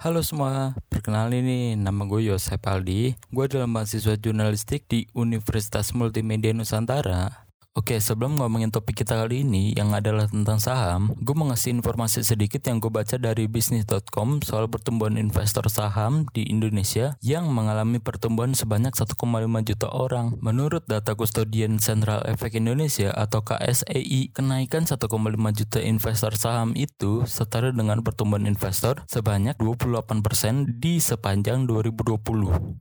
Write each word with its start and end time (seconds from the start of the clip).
Halo 0.00 0.24
semua, 0.24 0.72
perkenalin 0.88 1.44
nih 1.44 1.76
nama 1.76 2.08
gue 2.08 2.32
Yosep 2.32 2.64
Aldi. 2.64 3.20
Gue 3.28 3.44
adalah 3.44 3.68
mahasiswa 3.68 4.16
jurnalistik 4.16 4.88
di 4.88 5.04
Universitas 5.12 5.92
Multimedia 5.92 6.56
Nusantara. 6.56 7.49
Oke, 7.70 8.02
sebelum 8.02 8.34
ngomongin 8.34 8.74
topik 8.74 9.06
kita 9.06 9.14
kali 9.14 9.46
ini 9.46 9.70
yang 9.78 9.94
adalah 9.94 10.26
tentang 10.26 10.58
saham, 10.58 11.14
gue 11.22 11.34
mau 11.38 11.46
ngasih 11.54 11.78
informasi 11.78 12.26
sedikit 12.26 12.66
yang 12.66 12.82
gue 12.82 12.90
baca 12.90 13.14
dari 13.14 13.46
bisnis.com 13.46 14.42
soal 14.42 14.66
pertumbuhan 14.66 15.14
investor 15.14 15.62
saham 15.70 16.26
di 16.34 16.50
Indonesia 16.50 17.14
yang 17.22 17.46
mengalami 17.46 18.02
pertumbuhan 18.02 18.58
sebanyak 18.58 18.90
1,5 18.90 19.14
juta 19.62 19.86
orang. 19.86 20.34
Menurut 20.42 20.82
data 20.90 21.14
Kustodian 21.14 21.78
Central 21.78 22.26
Efek 22.26 22.58
Indonesia 22.58 23.14
atau 23.14 23.46
KSEI, 23.46 24.34
kenaikan 24.34 24.90
1,5 24.90 25.06
juta 25.54 25.78
investor 25.78 26.34
saham 26.34 26.74
itu 26.74 27.22
setara 27.30 27.70
dengan 27.70 28.02
pertumbuhan 28.02 28.50
investor 28.50 29.06
sebanyak 29.06 29.54
28% 29.62 30.82
di 30.82 30.98
sepanjang 30.98 31.70
2020. 31.70 32.18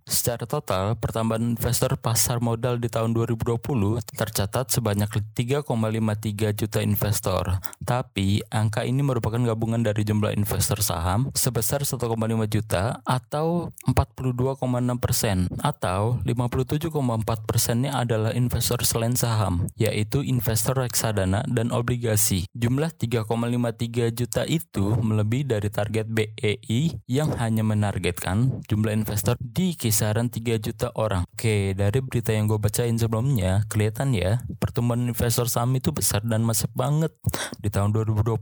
Secara 0.10 0.50
total, 0.50 0.98
pertambahan 0.98 1.54
investor 1.54 1.94
pasar 2.02 2.42
modal 2.42 2.82
di 2.82 2.90
tahun 2.90 3.14
2020 3.14 4.02
tercatat 4.18 4.79
sebanyak 4.80 5.12
3,53 5.36 6.56
juta 6.56 6.80
investor. 6.80 7.60
Tapi 7.84 8.40
angka 8.48 8.88
ini 8.88 9.04
merupakan 9.04 9.44
gabungan 9.44 9.84
dari 9.84 10.08
jumlah 10.08 10.32
investor 10.32 10.80
saham 10.80 11.28
sebesar 11.36 11.84
1,5 11.84 12.00
juta 12.48 13.04
atau 13.04 13.76
42,6 13.84 15.04
persen 15.04 15.52
atau 15.60 16.24
57,4 16.24 16.96
persennya 17.44 17.92
adalah 18.00 18.32
investor 18.32 18.80
selain 18.88 19.20
saham 19.20 19.68
yaitu 19.76 20.24
investor 20.24 20.80
reksadana 20.80 21.44
dan 21.52 21.76
obligasi. 21.76 22.48
Jumlah 22.56 22.96
3,53 22.96 24.16
juta 24.16 24.48
itu 24.48 24.96
melebihi 24.96 25.44
dari 25.44 25.68
target 25.68 26.08
BEI 26.08 27.04
yang 27.12 27.36
hanya 27.36 27.68
menargetkan 27.68 28.64
jumlah 28.72 28.96
investor 28.96 29.36
di 29.42 29.76
kisaran 29.76 30.32
3 30.32 30.56
juta 30.64 30.96
orang. 30.96 31.28
Oke, 31.36 31.76
dari 31.76 32.00
berita 32.00 32.32
yang 32.32 32.48
gue 32.48 32.62
bacain 32.62 32.96
sebelumnya 32.96 33.68
kelihatan 33.68 34.16
ya 34.16 34.40
pertumbuhan 34.70 35.10
investor 35.10 35.50
saham 35.50 35.74
itu 35.74 35.90
besar 35.90 36.22
dan 36.22 36.46
masif 36.46 36.70
banget 36.78 37.10
di 37.58 37.74
tahun 37.74 37.90
2020. 37.90 38.38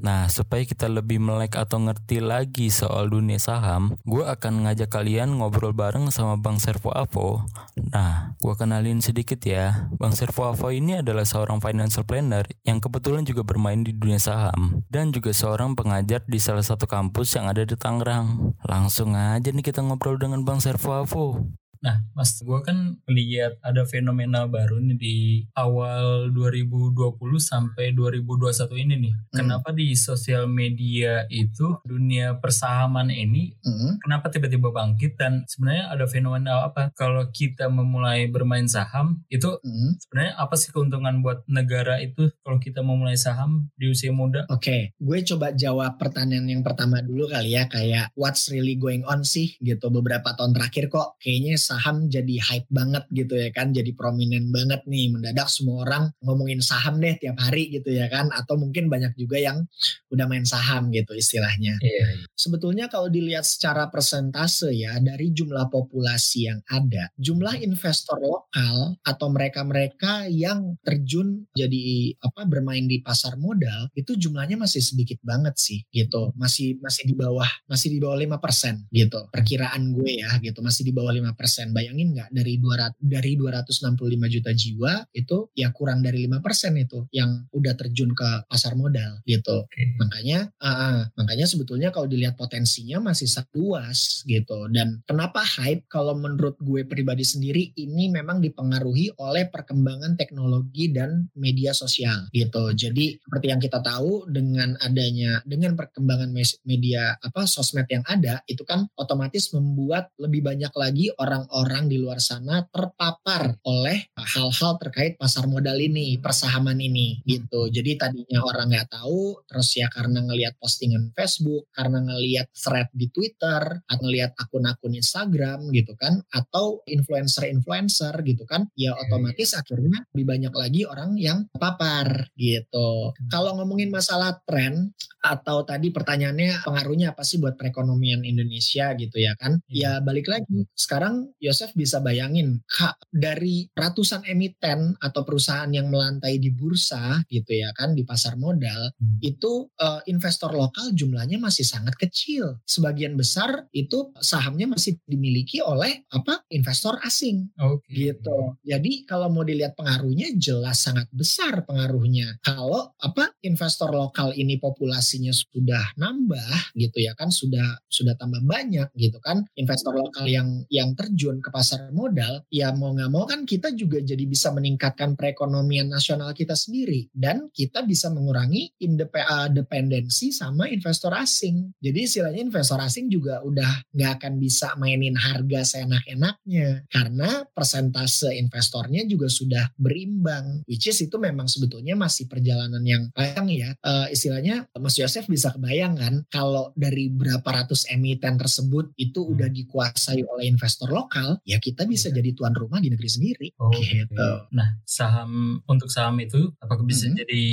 Nah, 0.00 0.24
supaya 0.32 0.64
kita 0.64 0.88
lebih 0.88 1.20
melek 1.20 1.60
atau 1.60 1.76
ngerti 1.76 2.24
lagi 2.24 2.72
soal 2.72 3.12
dunia 3.12 3.36
saham, 3.36 3.92
gue 4.08 4.24
akan 4.24 4.64
ngajak 4.64 4.88
kalian 4.88 5.36
ngobrol 5.36 5.76
bareng 5.76 6.08
sama 6.08 6.40
Bang 6.40 6.56
Servo 6.56 6.88
Avo. 6.96 7.44
Nah, 7.92 8.32
gue 8.40 8.54
kenalin 8.56 9.04
sedikit 9.04 9.36
ya. 9.44 9.92
Bang 10.00 10.16
Servo 10.16 10.48
Avo 10.48 10.72
ini 10.72 11.04
adalah 11.04 11.28
seorang 11.28 11.60
financial 11.60 12.08
planner 12.08 12.48
yang 12.64 12.80
kebetulan 12.80 13.28
juga 13.28 13.44
bermain 13.44 13.84
di 13.84 13.92
dunia 13.92 14.16
saham 14.16 14.80
dan 14.88 15.12
juga 15.12 15.36
seorang 15.36 15.76
pengajar 15.76 16.24
di 16.24 16.40
salah 16.40 16.64
satu 16.64 16.88
kampus 16.88 17.36
yang 17.36 17.44
ada 17.44 17.60
di 17.68 17.76
Tangerang. 17.76 18.56
Langsung 18.64 19.12
aja 19.12 19.52
nih 19.52 19.60
kita 19.60 19.84
ngobrol 19.84 20.16
dengan 20.16 20.48
Bang 20.48 20.64
Servo 20.64 20.96
Avo. 20.96 21.44
Nah, 21.78 22.02
Mas, 22.14 22.34
gue 22.42 22.58
kan 22.66 22.98
lihat 23.06 23.58
ada 23.62 23.86
fenomena 23.86 24.44
baru 24.50 24.82
nih 24.82 24.98
di 24.98 25.16
awal 25.54 26.30
2020 26.34 27.18
sampai 27.38 27.94
2021 27.94 28.82
ini 28.82 28.94
nih. 29.08 29.14
Hmm. 29.14 29.36
Kenapa 29.38 29.70
di 29.70 29.94
sosial 29.94 30.50
media 30.50 31.24
itu 31.30 31.78
dunia 31.86 32.38
persahaman 32.38 33.10
ini 33.14 33.54
hmm. 33.62 34.02
kenapa 34.02 34.30
tiba-tiba 34.32 34.74
bangkit 34.74 35.14
dan 35.14 35.46
sebenarnya 35.46 35.94
ada 35.94 36.04
fenomena 36.10 36.66
apa? 36.66 36.90
Kalau 36.98 37.30
kita 37.30 37.70
memulai 37.70 38.26
bermain 38.26 38.66
saham 38.66 39.22
itu 39.30 39.58
hmm. 39.62 40.02
sebenarnya 40.02 40.34
apa 40.38 40.54
sih 40.58 40.74
keuntungan 40.74 41.22
buat 41.22 41.46
negara 41.46 42.02
itu 42.02 42.30
kalau 42.42 42.58
kita 42.58 42.82
memulai 42.82 43.14
saham 43.14 43.70
di 43.78 43.90
usia 43.90 44.10
muda? 44.10 44.44
Oke, 44.50 44.66
okay. 44.66 44.80
gue 44.98 45.18
coba 45.34 45.54
jawab 45.54 45.94
pertanyaan 46.00 46.50
yang 46.50 46.62
pertama 46.66 46.98
dulu 47.02 47.30
kali 47.30 47.54
ya 47.54 47.70
kayak 47.70 48.10
what's 48.18 48.50
really 48.50 48.74
going 48.74 49.06
on 49.06 49.22
sih 49.22 49.54
gitu 49.62 49.88
beberapa 49.92 50.34
tahun 50.34 50.54
terakhir 50.56 50.90
kok 50.90 51.18
kayaknya 51.22 51.54
saham 51.68 52.08
jadi 52.08 52.40
hype 52.40 52.68
banget 52.72 53.04
gitu 53.12 53.34
ya 53.36 53.52
kan 53.52 53.76
jadi 53.76 53.92
prominent 53.92 54.48
banget 54.48 54.80
nih 54.88 55.12
mendadak 55.12 55.52
semua 55.52 55.84
orang 55.84 56.04
ngomongin 56.24 56.64
saham 56.64 56.96
deh 57.02 57.12
tiap 57.20 57.36
hari 57.36 57.68
gitu 57.68 57.92
ya 57.92 58.08
kan 58.08 58.32
atau 58.32 58.56
mungkin 58.56 58.88
banyak 58.88 59.12
juga 59.20 59.36
yang 59.36 59.68
udah 60.08 60.24
main 60.24 60.48
saham 60.48 60.88
gitu 60.88 61.12
istilahnya. 61.12 61.76
Yeah. 61.82 62.24
sebetulnya 62.38 62.86
kalau 62.88 63.10
dilihat 63.10 63.44
secara 63.44 63.90
persentase 63.90 64.70
ya 64.72 64.96
dari 65.02 65.34
jumlah 65.34 65.68
populasi 65.68 66.48
yang 66.48 66.60
ada 66.70 67.10
jumlah 67.18 67.58
investor 67.60 68.16
lokal 68.22 68.96
atau 69.02 69.26
mereka-mereka 69.28 70.30
yang 70.30 70.78
terjun 70.80 71.44
jadi 71.52 72.14
apa 72.22 72.46
bermain 72.46 72.86
di 72.86 73.02
pasar 73.02 73.34
modal 73.36 73.90
itu 73.98 74.14
jumlahnya 74.14 74.54
masih 74.54 74.80
sedikit 74.80 75.18
banget 75.20 75.58
sih 75.58 75.82
gitu. 75.90 76.30
Masih 76.38 76.78
masih 76.78 77.10
di 77.10 77.14
bawah 77.18 77.48
masih 77.66 77.90
di 77.90 77.98
bawah 77.98 78.14
lima 78.14 78.38
persen 78.38 78.86
gitu 78.94 79.26
perkiraan 79.34 79.90
gue 79.90 80.22
ya 80.22 80.30
gitu 80.38 80.62
masih 80.62 80.86
di 80.86 80.92
bawah 80.94 81.10
lima 81.10 81.34
persen 81.34 81.57
persen. 81.58 81.74
Bayangin 81.74 82.14
nggak 82.14 82.30
dari 82.30 82.54
200 82.62 83.02
dari 83.02 83.34
265 83.34 84.34
juta 84.38 84.50
jiwa 84.54 84.92
itu 85.10 85.36
ya 85.58 85.74
kurang 85.74 86.06
dari 86.06 86.22
lima 86.22 86.38
persen 86.38 86.78
itu 86.78 87.10
yang 87.10 87.50
udah 87.50 87.74
terjun 87.74 88.14
ke 88.14 88.46
pasar 88.46 88.78
modal 88.78 89.18
gitu. 89.26 89.66
Okay. 89.66 89.98
Makanya 89.98 90.54
uh, 90.62 91.10
makanya 91.18 91.50
sebetulnya 91.50 91.90
kalau 91.90 92.06
dilihat 92.06 92.38
potensinya 92.38 93.10
masih 93.10 93.26
sangat 93.26 93.50
luas 93.58 94.22
gitu. 94.22 94.70
Dan 94.70 95.02
kenapa 95.02 95.42
hype 95.42 95.90
kalau 95.90 96.14
menurut 96.14 96.54
gue 96.62 96.86
pribadi 96.86 97.26
sendiri 97.26 97.74
ini 97.74 98.06
memang 98.06 98.38
dipengaruhi 98.38 99.18
oleh 99.18 99.50
perkembangan 99.50 100.14
teknologi 100.14 100.94
dan 100.94 101.26
media 101.34 101.74
sosial 101.74 102.30
gitu. 102.30 102.70
Jadi 102.70 103.18
seperti 103.18 103.46
yang 103.50 103.58
kita 103.58 103.82
tahu 103.82 104.30
dengan 104.30 104.78
adanya 104.78 105.42
dengan 105.42 105.74
perkembangan 105.74 106.30
media 106.62 107.18
apa 107.18 107.50
sosmed 107.50 107.90
yang 107.90 108.06
ada 108.06 108.38
itu 108.46 108.62
kan 108.62 108.86
otomatis 108.94 109.50
membuat 109.50 110.14
lebih 110.20 110.44
banyak 110.44 110.70
lagi 110.76 111.10
orang 111.18 111.47
orang 111.52 111.88
di 111.88 111.96
luar 112.00 112.20
sana 112.20 112.64
terpapar 112.68 113.56
oleh 113.64 114.12
hal-hal 114.16 114.76
terkait 114.80 115.16
pasar 115.16 115.48
modal 115.48 115.76
ini, 115.80 116.20
persahaman 116.20 116.78
ini 116.78 117.20
gitu. 117.24 117.68
Jadi 117.68 117.98
tadinya 117.98 118.44
orang 118.44 118.72
nggak 118.72 118.90
tahu, 118.92 119.42
terus 119.48 119.74
ya 119.76 119.88
karena 119.92 120.24
ngelihat 120.24 120.56
postingan 120.60 121.10
Facebook, 121.16 121.68
karena 121.72 122.04
ngelihat 122.04 122.48
thread 122.52 122.88
di 122.92 123.08
Twitter, 123.10 123.62
atau 123.84 124.02
ngelihat 124.04 124.32
akun-akun 124.38 124.94
Instagram 124.94 125.68
gitu 125.74 125.92
kan, 125.98 126.20
atau 126.32 126.80
influencer-influencer 126.88 128.14
gitu 128.24 128.44
kan, 128.48 128.68
ya 128.78 128.94
otomatis 128.94 129.54
akhirnya 129.56 130.04
lebih 130.14 130.26
banyak 130.26 130.54
lagi 130.54 130.82
orang 130.84 131.16
yang 131.18 131.44
terpapar 131.52 132.30
gitu. 132.38 133.12
Kalau 133.28 133.58
ngomongin 133.58 133.90
masalah 133.92 134.38
tren 134.46 134.92
atau 135.18 135.66
tadi 135.66 135.90
pertanyaannya 135.90 136.62
pengaruhnya 136.62 137.12
apa 137.12 137.26
sih 137.26 137.42
buat 137.42 137.58
perekonomian 137.58 138.22
Indonesia 138.22 138.94
gitu 138.94 139.16
ya 139.18 139.34
kan? 139.34 139.58
Ya 139.66 139.98
balik 139.98 140.30
lagi, 140.30 140.64
sekarang 140.72 141.32
Yosef 141.38 141.74
bisa 141.74 142.02
bayangin 142.02 142.62
kak, 142.66 142.98
dari 143.10 143.66
ratusan 143.74 144.26
emiten 144.26 144.94
atau 144.98 145.22
perusahaan 145.22 145.70
yang 145.70 145.90
melantai 145.90 146.38
di 146.38 146.50
bursa 146.50 147.22
gitu 147.30 147.54
ya 147.54 147.70
kan 147.74 147.94
di 147.94 148.02
pasar 148.02 148.34
modal 148.34 148.90
hmm. 148.98 149.22
itu 149.22 149.66
uh, 149.78 150.02
investor 150.10 150.50
lokal 150.50 150.90
jumlahnya 150.94 151.38
masih 151.38 151.62
sangat 151.62 151.94
kecil. 151.98 152.58
Sebagian 152.66 153.14
besar 153.14 153.66
itu 153.70 154.10
sahamnya 154.18 154.66
masih 154.70 154.98
dimiliki 155.06 155.62
oleh 155.62 156.06
apa 156.10 156.42
investor 156.50 156.98
asing 157.06 157.50
okay. 157.58 158.10
gitu. 158.10 158.58
Jadi 158.66 159.06
kalau 159.06 159.30
mau 159.30 159.46
dilihat 159.46 159.78
pengaruhnya 159.78 160.34
jelas 160.36 160.82
sangat 160.82 161.06
besar 161.14 161.62
pengaruhnya. 161.66 162.38
Kalau 162.42 162.94
apa 162.98 163.30
investor 163.44 163.90
lokal 163.94 164.34
ini 164.34 164.58
populasinya 164.58 165.30
sudah 165.30 165.94
nambah 165.98 166.74
gitu 166.74 166.98
ya 167.02 167.12
kan 167.14 167.28
sudah 167.28 167.78
sudah 167.86 168.14
tambah 168.16 168.40
banyak 168.44 168.88
gitu 168.96 169.18
kan 169.20 169.44
investor 169.58 169.92
lokal 169.92 170.24
yang 170.24 170.64
yang 170.72 170.94
terjun 170.96 171.27
terjun 171.28 171.44
ke 171.44 171.52
pasar 171.52 171.92
modal, 171.92 172.40
ya 172.48 172.72
mau 172.72 172.96
nggak 172.96 173.10
mau 173.12 173.28
kan 173.28 173.44
kita 173.44 173.76
juga 173.76 174.00
jadi 174.00 174.24
bisa 174.24 174.48
meningkatkan 174.56 175.12
perekonomian 175.12 175.92
nasional 175.92 176.32
kita 176.32 176.56
sendiri 176.56 177.12
dan 177.12 177.52
kita 177.52 177.84
bisa 177.84 178.08
mengurangi 178.08 178.72
independensi 178.80 180.32
sama 180.32 180.72
investor 180.72 181.12
asing. 181.12 181.76
Jadi 181.76 181.98
istilahnya 182.00 182.40
investor 182.40 182.80
asing 182.80 183.12
juga 183.12 183.44
udah 183.44 183.92
nggak 183.92 184.12
akan 184.24 184.32
bisa 184.40 184.72
mainin 184.80 185.20
harga 185.20 185.76
seenak-enaknya 185.76 186.88
karena 186.88 187.44
persentase 187.52 188.32
investornya 188.32 189.04
juga 189.04 189.28
sudah 189.28 189.68
berimbang. 189.76 190.64
Which 190.64 190.88
is 190.88 190.96
itu 191.04 191.20
memang 191.20 191.44
sebetulnya 191.44 191.92
masih 191.92 192.24
perjalanan 192.24 192.80
yang 192.80 193.12
panjang 193.12 193.48
ya. 193.52 193.70
Uh, 193.84 194.08
istilahnya 194.08 194.64
Mas 194.80 194.96
Yosef 194.96 195.28
bisa 195.28 195.52
kebayang 195.52 196.00
kan 196.00 196.14
kalau 196.32 196.72
dari 196.72 197.12
berapa 197.12 197.44
ratus 197.44 197.90
emiten 197.92 198.40
tersebut 198.40 198.96
itu 198.96 199.20
udah 199.28 199.50
dikuasai 199.50 200.24
oleh 200.24 200.46
investor 200.46 200.88
lokal 200.88 201.17
lokal, 201.18 201.42
ya 201.42 201.58
kita 201.58 201.82
bisa 201.84 202.08
jadi 202.14 202.30
tuan 202.32 202.54
rumah 202.54 202.78
di 202.78 202.88
negeri 202.94 203.10
sendiri. 203.10 203.48
Oh, 203.58 203.70
gitu. 203.74 204.30
Nah, 204.54 204.78
saham 204.86 205.60
untuk 205.66 205.90
saham 205.90 206.14
itu 206.22 206.54
apakah 206.62 206.86
bisa 206.86 207.10
Mhm. 207.10 207.16
jadi 207.26 207.44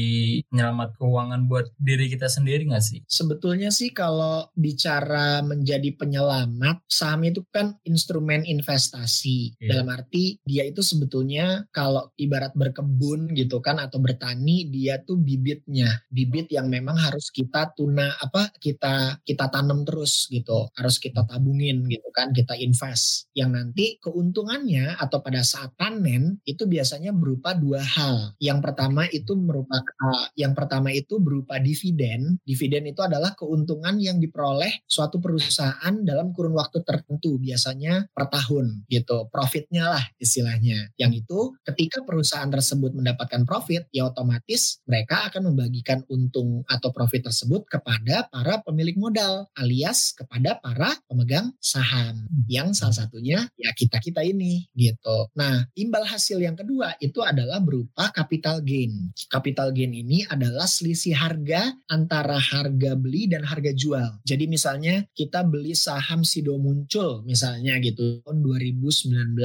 penyelamat 0.54 0.90
keuangan 1.02 1.42
buat 1.50 1.68
diri 1.82 2.06
kita 2.14 2.30
sendiri 2.30 2.70
nggak 2.70 2.86
sih? 2.86 3.00
Sebetulnya 3.10 3.74
sih 3.74 3.90
kalau 3.90 4.48
bicara 4.54 5.42
menjadi 5.42 5.90
penyelamat, 5.98 6.86
saham 6.86 7.26
itu 7.26 7.42
kan 7.50 7.74
instrumen 7.88 8.46
investasi. 8.46 9.58
Iya. 9.58 9.70
Dalam 9.82 9.90
arti 9.92 10.38
dia 10.46 10.64
itu 10.66 10.86
sebetulnya 10.86 11.66
kalau 11.74 12.14
ibarat 12.22 12.54
berkebun 12.54 13.34
gitu 13.34 13.60
kan 13.60 13.82
atau 13.82 13.98
bertani, 13.98 14.70
dia 14.70 15.02
tuh 15.02 15.18
bibitnya, 15.18 15.90
bibit 16.14 16.52
yang 16.54 16.70
memang 16.70 16.98
harus 17.00 17.34
kita 17.34 17.74
tuna 17.74 18.14
apa 18.22 18.54
kita 18.62 19.20
kita 19.26 19.50
tanam 19.50 19.82
terus 19.88 20.28
gitu, 20.30 20.70
harus 20.78 21.02
kita 21.02 21.26
tabungin 21.26 21.88
gitu 21.90 22.10
kan, 22.14 22.32
kita 22.36 22.54
invest. 22.60 23.28
Yang 23.34 23.50
nanti 23.56 23.96
keuntungannya 24.04 25.00
atau 25.00 25.24
pada 25.24 25.40
saat 25.42 25.72
panen 25.80 26.44
itu 26.44 26.68
biasanya 26.68 27.16
berupa 27.16 27.56
dua 27.56 27.80
hal. 27.80 28.36
Yang 28.44 28.60
pertama 28.60 29.07
itu 29.07 29.34
merupakan 29.40 30.28
yang 30.36 30.52
pertama 30.52 30.92
itu 30.92 31.18
berupa 31.24 31.57
dividen. 31.57 32.38
Dividen 32.44 32.92
itu 32.92 33.00
adalah 33.00 33.31
keuntungan 33.40 33.96
yang 33.98 34.19
diperoleh 34.19 34.84
suatu 34.84 35.24
perusahaan 35.24 35.96
dalam 36.04 36.36
kurun 36.36 36.54
waktu 36.60 36.84
tertentu, 36.84 37.40
biasanya 37.40 38.12
per 38.12 38.28
tahun 38.28 38.84
gitu. 38.92 39.31
Profitnya 39.31 39.96
lah 39.96 40.04
istilahnya. 40.19 40.92
Yang 41.00 41.25
itu 41.25 41.40
ketika 41.63 42.04
perusahaan 42.04 42.50
tersebut 42.52 42.92
mendapatkan 42.92 43.48
profit, 43.48 43.88
ya 43.96 44.12
otomatis 44.12 44.84
mereka 44.84 45.31
akan 45.31 45.56
membagikan 45.56 46.04
untung 46.12 46.68
atau 46.68 46.92
profit 46.92 47.31
tersebut 47.31 47.63
kepada 47.69 48.28
para 48.28 48.60
pemilik 48.66 48.98
modal 49.00 49.48
alias 49.56 50.12
kepada 50.12 50.60
para 50.60 50.92
pemegang 51.07 51.54
saham. 51.62 52.28
Yang 52.50 52.81
salah 52.81 53.06
satunya 53.06 53.44
ya 53.53 53.71
kita-kita 53.71 54.25
ini 54.25 54.65
gitu. 54.74 55.30
Nah, 55.38 55.65
imbal 55.77 56.03
hasil 56.03 56.42
yang 56.42 56.57
kedua 56.57 56.97
itu 56.97 57.21
adalah 57.21 57.62
berupa 57.62 58.09
capital 58.12 58.62
gain. 58.65 59.13
Capital 59.30 59.71
gain 59.71 59.94
ini 59.94 60.25
adalah 60.27 60.65
selisih 60.65 61.15
harga 61.15 61.74
antara 61.89 62.38
harga 62.38 62.97
beli 62.97 63.30
dan 63.30 63.45
harga 63.45 63.71
jual. 63.71 64.21
Jadi 64.25 64.45
misalnya 64.50 65.06
kita 65.13 65.45
beli 65.45 65.74
saham 65.77 66.25
Sido 66.25 66.57
Muncul 66.57 67.24
misalnya 67.24 67.77
gitu 67.81 68.21
tahun 68.25 68.42
2019 68.44 69.38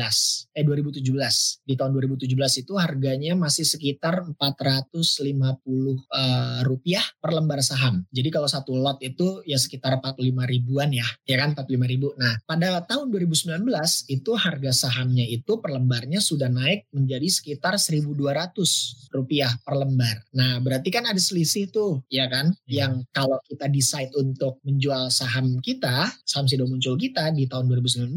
eh 0.57 0.65
2017. 0.65 1.67
Di 1.67 1.75
tahun 1.79 1.91
2017 1.95 2.63
itu 2.67 2.73
harganya 2.77 3.33
masih 3.39 3.65
sekitar 3.67 4.25
450 4.37 6.01
eh, 6.11 6.61
rupiah 6.67 7.05
per 7.21 7.31
lembar 7.37 7.61
saham. 7.63 8.05
Jadi 8.11 8.29
kalau 8.33 8.49
satu 8.51 8.75
lot 8.77 8.99
itu 9.01 9.43
ya 9.47 9.57
sekitar 9.57 10.01
45 10.03 10.21
ribuan 10.51 10.91
ya, 10.91 11.07
ya 11.25 11.37
kan 11.41 11.55
45 11.55 11.93
ribu. 11.93 12.09
Nah 12.19 12.39
pada 12.45 12.83
tahun 12.85 13.13
2019 13.13 13.63
itu 14.07 14.37
harga 14.37 14.71
sahamnya 14.73 15.25
itu 15.27 15.59
per 15.59 15.75
lembarnya 15.75 16.23
sudah 16.23 16.49
naik 16.49 16.87
menjadi 16.95 17.27
sekitar 17.27 17.75
1.200 17.79 19.11
rupiah 19.11 19.53
per 19.63 19.75
lembar. 19.79 20.23
Nah 20.35 20.63
berarti 20.63 20.89
kan 20.93 21.07
ada 21.07 21.19
selisih 21.19 21.71
tuh, 21.71 22.03
ya 22.11 22.31
kan? 22.31 22.55
Iya. 22.67 22.87
Yang 22.87 22.93
kalau 23.11 23.39
kita 23.47 23.67
decide 23.67 24.13
untuk 24.19 24.59
menjual 24.63 25.11
saham 25.11 25.59
kita, 25.61 26.11
saham 26.23 26.47
Sido 26.47 26.67
Muncul 26.67 26.95
kita 26.95 27.35
di 27.35 27.51
tahun 27.51 27.67
2019, 27.67 28.15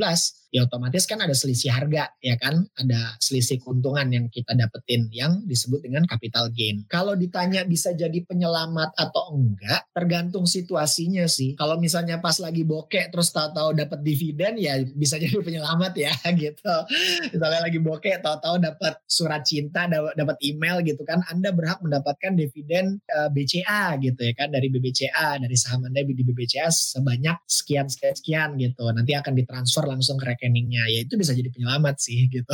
ya 0.54 0.70
otomatis 0.70 1.10
kan 1.10 1.18
ada 1.18 1.34
selisih 1.34 1.74
harga, 1.74 2.14
ya 2.22 2.38
kan? 2.38 2.62
Ada 2.78 3.18
selisih 3.18 3.58
keuntungan 3.58 4.06
yang 4.14 4.30
kita 4.30 4.54
dapetin 4.54 5.10
yang 5.10 5.42
disebut 5.50 5.82
dengan 5.82 6.06
capital 6.06 6.54
gain. 6.54 6.86
Kalau 6.86 7.18
ditanya 7.18 7.66
bisa 7.66 7.90
jadi 7.98 8.22
penyelamat 8.22 8.94
atau 8.94 9.34
enggak, 9.34 9.90
tergantung 9.90 10.46
situasinya 10.46 11.26
sih. 11.26 11.58
Kalau 11.58 11.82
misalnya 11.82 12.22
pas 12.22 12.38
lagi 12.38 12.62
bokeh 12.62 13.10
terus 13.10 13.34
tahu-tahu 13.34 13.74
dapat 13.74 14.06
dividen 14.06 14.62
ya 14.62 14.78
bisa 14.94 15.18
jadi 15.24 15.34
penyelamat 15.42 15.94
ya 15.98 16.14
gitu. 16.46 16.76
Misalnya 17.34 17.62
lagi 17.66 17.80
bokeh 17.82 18.22
tahu-tahu 18.22 18.62
dapat 18.62 19.02
surat 19.10 19.42
cinta, 19.42 19.90
dapat 19.90 20.38
email 20.46 20.86
gitu 20.86 21.02
kan, 21.02 21.26
Anda 21.34 21.50
berhak 21.50 21.82
mendapatkan 21.82 22.38
dividen 22.38 23.02
eh, 23.02 23.30
BCA 23.34 23.98
gitu 23.98 24.22
ya 24.22 24.34
kan 24.38 24.54
dari 24.54 24.70
BBCA, 24.70 25.42
dari 25.42 25.58
saham 25.58 25.90
Anda 25.90 26.06
di 26.06 26.14
BBCA 26.14 26.70
sebanyak 26.70 27.42
sekian 27.50 27.90
sekian 27.90 28.14
sekian 28.14 28.50
gitu. 28.62 28.86
Nanti 28.94 29.18
akan 29.18 29.34
ditransfer 29.34 29.90
langsung 29.90 30.22
ke 30.22 30.43
rekeningnya. 30.44 30.84
Ya 30.92 31.00
itu 31.08 31.16
bisa 31.16 31.32
jadi 31.32 31.48
penyelamat 31.48 31.96
sih 32.04 32.28
gitu. 32.36 32.52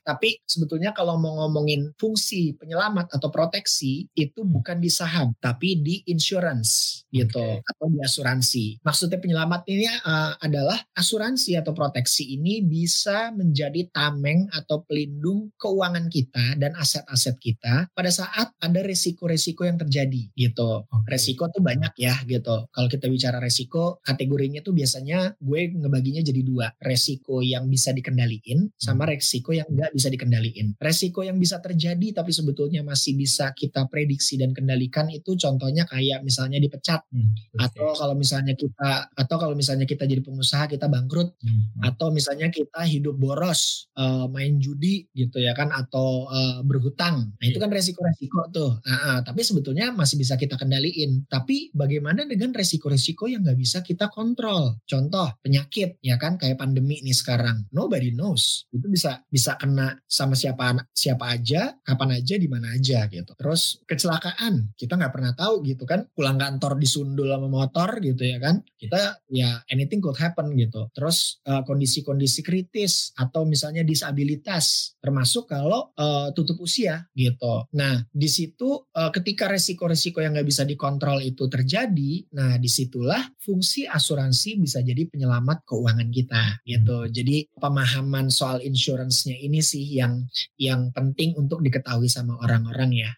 Tapi 0.00 0.40
sebetulnya 0.48 0.96
kalau 0.96 1.20
mau 1.20 1.44
ngomongin 1.44 1.92
fungsi 2.00 2.56
penyelamat 2.56 3.12
atau 3.20 3.28
proteksi 3.28 4.08
itu 4.16 4.40
bukan 4.48 4.80
di 4.80 4.88
saham, 4.88 5.36
tapi 5.36 5.76
di 5.84 6.00
insurance 6.08 7.04
gitu 7.12 7.60
Oke. 7.60 7.60
atau 7.60 7.86
di 7.92 8.00
asuransi. 8.00 8.80
Maksudnya 8.80 9.20
penyelamat 9.20 9.68
ini 9.68 9.84
uh, 9.84 10.40
adalah 10.40 10.80
asuransi 10.96 11.60
atau 11.60 11.76
proteksi 11.76 12.40
ini 12.40 12.64
bisa 12.64 13.28
menjadi 13.36 13.92
tameng 13.92 14.48
atau 14.56 14.80
pelindung 14.88 15.52
keuangan 15.60 16.08
kita 16.08 16.56
dan 16.56 16.72
aset-aset 16.78 17.36
kita 17.36 17.92
pada 17.92 18.08
saat 18.08 18.54
ada 18.62 18.80
resiko-resiko 18.80 19.68
yang 19.68 19.76
terjadi 19.76 20.32
gitu. 20.32 20.86
Oke. 20.88 21.06
Resiko 21.10 21.50
tuh 21.50 21.60
banyak 21.60 21.92
ya 21.98 22.14
gitu. 22.24 22.70
Kalau 22.70 22.88
kita 22.88 23.10
bicara 23.10 23.42
resiko, 23.42 23.98
kategorinya 24.06 24.62
tuh 24.62 24.72
biasanya 24.72 25.34
gue 25.42 25.74
ngebaginya 25.74 26.22
jadi 26.22 26.42
dua. 26.46 26.70
Resiko 26.78 27.09
yang 27.42 27.66
bisa 27.66 27.90
dikendaliin 27.90 28.70
sama 28.76 29.08
resiko 29.08 29.50
yang 29.50 29.66
nggak 29.66 29.90
bisa 29.96 30.12
dikendaliin. 30.12 30.76
Resiko 30.76 31.24
yang 31.24 31.40
bisa 31.40 31.58
terjadi 31.58 32.22
tapi 32.22 32.30
sebetulnya 32.30 32.84
masih 32.84 33.16
bisa 33.16 33.50
kita 33.56 33.88
prediksi 33.88 34.36
dan 34.36 34.52
kendalikan 34.54 35.08
itu 35.10 35.34
contohnya 35.34 35.88
kayak 35.88 36.22
misalnya 36.22 36.60
dipecat. 36.60 37.02
Hmm, 37.10 37.32
atau 37.56 37.96
kalau 37.96 38.14
misalnya 38.14 38.54
kita 38.54 39.10
atau 39.14 39.36
kalau 39.40 39.54
misalnya 39.56 39.88
kita 39.88 40.04
jadi 40.04 40.20
pengusaha 40.20 40.68
kita 40.70 40.86
bangkrut. 40.86 41.32
Hmm, 41.40 41.62
atau 41.86 42.12
misalnya 42.12 42.52
kita 42.52 42.84
hidup 42.84 43.16
boros 43.16 43.88
eh, 43.96 44.26
main 44.28 44.60
judi 44.60 45.08
gitu 45.14 45.40
ya 45.40 45.56
kan 45.56 45.70
atau 45.72 46.28
eh, 46.28 46.58
berhutang. 46.66 47.32
Nah 47.38 47.46
itu 47.46 47.58
kan 47.58 47.70
resiko-resiko 47.70 48.50
tuh. 48.50 48.70
Ah, 48.86 48.92
ah, 48.92 49.18
tapi 49.22 49.46
sebetulnya 49.46 49.94
masih 49.94 50.18
bisa 50.18 50.34
kita 50.34 50.58
kendaliin. 50.58 51.26
Tapi 51.30 51.70
bagaimana 51.72 52.26
dengan 52.26 52.50
resiko-resiko 52.50 53.30
yang 53.30 53.46
nggak 53.46 53.58
bisa 53.58 53.78
kita 53.84 54.10
kontrol? 54.10 54.80
Contoh 54.84 55.30
penyakit 55.44 56.00
ya 56.02 56.16
kan 56.16 56.40
kayak 56.40 56.58
pandemi 56.58 56.89
nih 56.98 57.14
sekarang. 57.14 57.70
Nobody 57.70 58.10
knows. 58.10 58.66
Itu 58.74 58.90
bisa 58.90 59.22
bisa 59.30 59.54
kena 59.54 59.94
sama 60.10 60.34
siapa 60.34 60.82
siapa 60.90 61.30
aja 61.30 61.78
kapan 61.86 62.18
aja 62.18 62.34
di 62.34 62.50
mana 62.50 62.74
aja 62.74 63.06
gitu. 63.06 63.30
Terus 63.38 63.78
kecelakaan 63.86 64.74
kita 64.74 64.98
nggak 64.98 65.14
pernah 65.14 65.32
tahu 65.38 65.62
gitu 65.62 65.86
kan. 65.86 66.10
Pulang 66.10 66.42
kantor 66.42 66.74
disundul 66.82 67.30
sama 67.30 67.46
motor 67.46 68.02
gitu 68.02 68.26
ya 68.26 68.42
kan. 68.42 68.58
Kita 68.74 69.22
ya 69.30 69.62
anything 69.70 70.02
could 70.02 70.18
happen 70.18 70.50
gitu. 70.58 70.90
Terus 70.90 71.38
eh, 71.46 71.62
kondisi-kondisi 71.62 72.42
kritis 72.42 73.14
atau 73.14 73.46
misalnya 73.46 73.86
disabilitas 73.86 74.98
termasuk 74.98 75.46
kalau 75.46 75.94
eh, 75.94 76.34
tutup 76.34 76.58
usia 76.58 77.06
gitu. 77.14 77.70
Nah 77.78 78.02
di 78.10 78.26
situ 78.26 78.90
eh, 78.90 79.10
ketika 79.14 79.46
resiko-resiko 79.46 80.18
yang 80.18 80.34
nggak 80.34 80.48
bisa 80.48 80.66
dikontrol 80.66 81.20
itu 81.20 81.44
terjadi 81.46 82.32
nah 82.32 82.56
di 82.56 82.70
situlah 82.70 83.20
fungsi 83.36 83.84
asuransi 83.84 84.56
bisa 84.56 84.80
jadi 84.80 85.04
penyelamat 85.04 85.68
keuangan 85.68 86.08
kita 86.08 86.64
gitu 86.64 86.79
jadi 87.06 87.46
pemahaman 87.56 88.28
soal 88.30 88.60
insurance-nya 88.60 89.36
ini 89.36 89.60
sih 89.60 89.82
yang 89.84 90.26
yang 90.56 90.92
penting 90.92 91.34
untuk 91.36 91.60
diketahui 91.60 92.08
sama 92.08 92.36
orang-orang 92.40 92.90
ya 92.94 93.10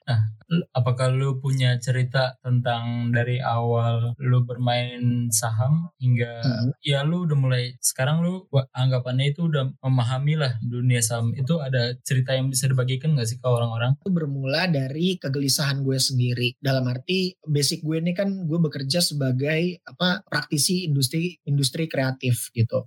L- 0.52 0.68
Apakah 0.72 1.08
lu 1.08 1.40
punya 1.40 1.80
cerita 1.80 2.36
tentang 2.44 3.08
dari 3.08 3.40
awal 3.40 4.12
lu 4.20 4.44
bermain 4.44 5.28
saham 5.32 5.88
hingga 5.96 6.44
Mhm. 6.44 6.68
ya 6.84 7.00
lu 7.04 7.24
udah 7.24 7.38
mulai 7.38 7.64
sekarang 7.80 8.20
lu 8.20 8.44
anggapannya 8.72 9.32
itu 9.32 9.48
udah 9.48 9.72
memahami 9.80 10.36
lah 10.36 10.52
dunia 10.60 11.00
saham 11.00 11.32
itu 11.32 11.56
ada 11.56 11.96
cerita 12.04 12.36
yang 12.36 12.52
bisa 12.52 12.68
dibagikan 12.68 13.16
gak 13.16 13.28
sih 13.28 13.38
ke 13.40 13.48
orang-orang? 13.48 13.96
itu 14.02 14.10
bermula 14.12 14.66
dari 14.68 15.16
kegelisahan 15.16 15.80
gue 15.80 15.96
sendiri. 15.96 16.56
Dalam 16.58 16.84
arti 16.88 17.32
basic 17.44 17.80
gue 17.80 18.02
ini 18.02 18.12
kan 18.12 18.28
gue 18.44 18.58
bekerja 18.58 19.00
sebagai 19.00 19.80
apa 19.84 20.20
praktisi 20.26 20.84
industri 20.84 21.38
industri 21.46 21.86
kreatif 21.88 22.50
gitu. 22.52 22.84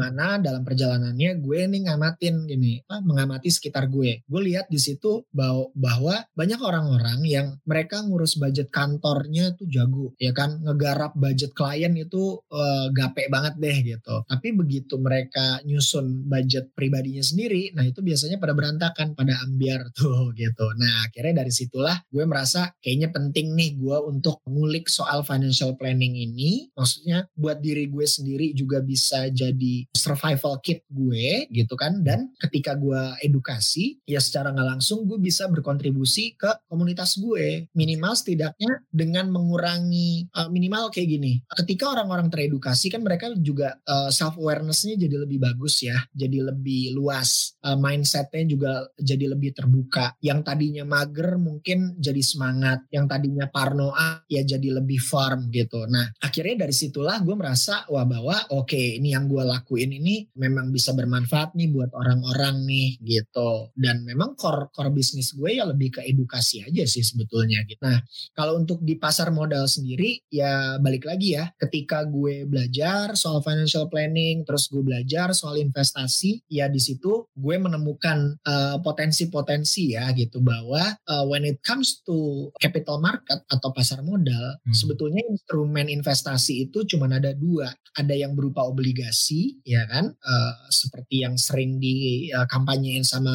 Di 0.00 0.08
mana 0.08 0.40
dalam 0.40 0.64
perjalanannya 0.64 1.44
gue 1.44 1.60
nih 1.68 1.92
ngamatin 1.92 2.48
gini, 2.48 2.80
apa, 2.88 3.04
mengamati 3.04 3.52
sekitar 3.52 3.84
gue. 3.92 4.24
Gue 4.24 4.40
lihat 4.48 4.72
di 4.72 4.80
situ 4.80 5.28
bahwa, 5.28 5.68
bahwa 5.76 6.24
banyak 6.32 6.56
orang-orang 6.56 7.20
yang 7.28 7.60
mereka 7.68 8.00
ngurus 8.00 8.40
budget 8.40 8.72
kantornya 8.72 9.52
tuh 9.60 9.68
jago, 9.68 10.16
ya 10.16 10.32
kan 10.32 10.56
ngegarap 10.64 11.12
budget 11.12 11.52
klien 11.52 11.92
itu 12.00 12.40
eh, 12.48 12.86
gape 12.96 13.28
banget 13.28 13.60
deh 13.60 13.76
gitu. 13.92 14.24
Tapi 14.24 14.48
begitu 14.56 14.96
mereka 14.96 15.60
nyusun 15.68 16.24
budget 16.24 16.72
pribadinya 16.72 17.20
sendiri, 17.20 17.76
nah 17.76 17.84
itu 17.84 18.00
biasanya 18.00 18.40
pada 18.40 18.56
berantakan, 18.56 19.12
pada 19.12 19.36
ambiar 19.44 19.84
tuh 19.98 20.32
gitu. 20.32 20.64
Nah 20.80 21.04
akhirnya 21.04 21.44
dari 21.44 21.52
situlah 21.52 22.00
gue 22.08 22.24
merasa 22.24 22.72
kayaknya 22.80 23.12
penting 23.12 23.52
nih 23.52 23.76
gue 23.76 24.00
untuk 24.00 24.40
ngulik 24.48 24.88
soal 24.88 25.20
financial 25.28 25.76
planning 25.76 26.16
ini. 26.16 26.72
Maksudnya 26.72 27.28
buat 27.36 27.60
diri 27.60 27.84
gue 27.92 28.08
sendiri 28.08 28.56
juga 28.56 28.80
bisa 28.80 29.28
jadi 29.28 29.89
survival 29.94 30.62
kit 30.62 30.86
gue 30.88 31.50
gitu 31.50 31.74
kan. 31.74 32.00
Dan 32.00 32.32
ketika 32.38 32.78
gue 32.78 33.18
edukasi 33.20 33.98
ya 34.06 34.22
secara 34.22 34.54
nggak 34.54 34.78
langsung 34.78 35.04
gue 35.04 35.18
bisa 35.18 35.50
berkontribusi 35.50 36.38
ke 36.38 36.66
komunitas 36.70 37.18
gue. 37.18 37.66
Minimal 37.74 38.14
setidaknya 38.14 38.86
dengan 38.90 39.28
mengurangi 39.34 40.30
uh, 40.34 40.48
minimal 40.48 40.88
kayak 40.94 41.08
gini. 41.18 41.32
Ketika 41.50 41.92
orang-orang 41.92 42.30
teredukasi 42.30 42.88
kan 42.92 43.02
mereka 43.02 43.32
juga 43.40 43.76
self 44.10 44.38
awarenessnya 44.38 44.94
jadi 44.96 45.26
lebih 45.26 45.42
bagus 45.42 45.82
ya, 45.82 45.96
jadi 46.14 46.52
lebih 46.54 46.94
luas. 46.94 47.58
Uh, 47.60 47.76
mindsetnya 47.76 48.46
juga 48.46 48.86
jadi 48.96 49.34
lebih 49.34 49.52
terbuka. 49.56 50.14
Yang 50.22 50.40
tadinya 50.46 50.84
mager 50.86 51.36
mungkin 51.36 51.98
jadi 51.98 52.22
semangat, 52.22 52.86
yang 52.94 53.10
tadinya 53.10 53.50
parnoa 53.50 54.24
ya 54.30 54.42
jadi 54.46 54.80
lebih 54.80 55.02
firm 55.02 55.50
gitu. 55.50 55.84
Nah 55.90 56.06
akhirnya 56.22 56.66
dari 56.66 56.74
situlah 56.74 57.20
gue 57.20 57.36
merasa 57.36 57.84
wah 57.90 58.06
bahwa 58.06 58.36
oke 58.54 58.70
okay, 58.70 59.00
ini 59.00 59.12
yang 59.12 59.26
gue 59.26 59.42
lakuin 59.42 59.79
ini 59.88 60.28
memang 60.36 60.68
bisa 60.68 60.92
bermanfaat 60.92 61.56
nih 61.56 61.72
buat 61.72 61.88
orang-orang 61.96 62.68
nih 62.68 63.00
gitu. 63.00 63.72
Dan 63.72 64.04
memang 64.04 64.36
core 64.36 64.68
core 64.68 64.92
bisnis 64.92 65.32
gue 65.32 65.56
ya 65.56 65.64
lebih 65.64 65.96
ke 65.96 66.04
edukasi 66.04 66.60
aja 66.60 66.84
sih 66.84 67.00
sebetulnya 67.00 67.64
gitu. 67.64 67.80
Nah 67.80 68.04
kalau 68.36 68.60
untuk 68.60 68.84
di 68.84 69.00
pasar 69.00 69.32
modal 69.32 69.64
sendiri 69.64 70.20
ya 70.28 70.76
balik 70.82 71.08
lagi 71.08 71.38
ya 71.40 71.48
ketika 71.56 72.04
gue 72.04 72.44
belajar 72.44 73.14
soal 73.16 73.40
financial 73.40 73.86
planning 73.88 74.42
terus 74.44 74.68
gue 74.68 74.82
belajar 74.82 75.30
soal 75.32 75.56
investasi 75.56 76.44
ya 76.50 76.66
di 76.66 76.82
situ 76.82 77.30
gue 77.32 77.56
menemukan 77.56 78.36
uh, 78.44 78.76
potensi-potensi 78.82 79.94
ya 79.94 80.10
gitu 80.12 80.42
bahwa 80.42 80.82
uh, 81.06 81.24
when 81.30 81.46
it 81.46 81.62
comes 81.62 82.02
to 82.02 82.48
capital 82.58 82.98
market 82.98 83.40
atau 83.46 83.70
pasar 83.70 84.02
modal 84.02 84.58
hmm. 84.66 84.74
sebetulnya 84.74 85.22
instrumen 85.30 85.86
investasi 85.86 86.68
itu 86.68 86.82
cuma 86.84 87.06
ada 87.10 87.32
dua 87.34 87.70
ada 87.98 88.14
yang 88.14 88.38
berupa 88.38 88.62
obligasi 88.66 89.58
ya 89.70 89.86
kan? 89.86 90.10
Uh, 90.18 90.52
seperti 90.66 91.22
yang 91.22 91.38
sering 91.38 91.78
di 91.78 92.26
uh, 92.34 92.50
kampanyein 92.50 93.06
sama 93.06 93.30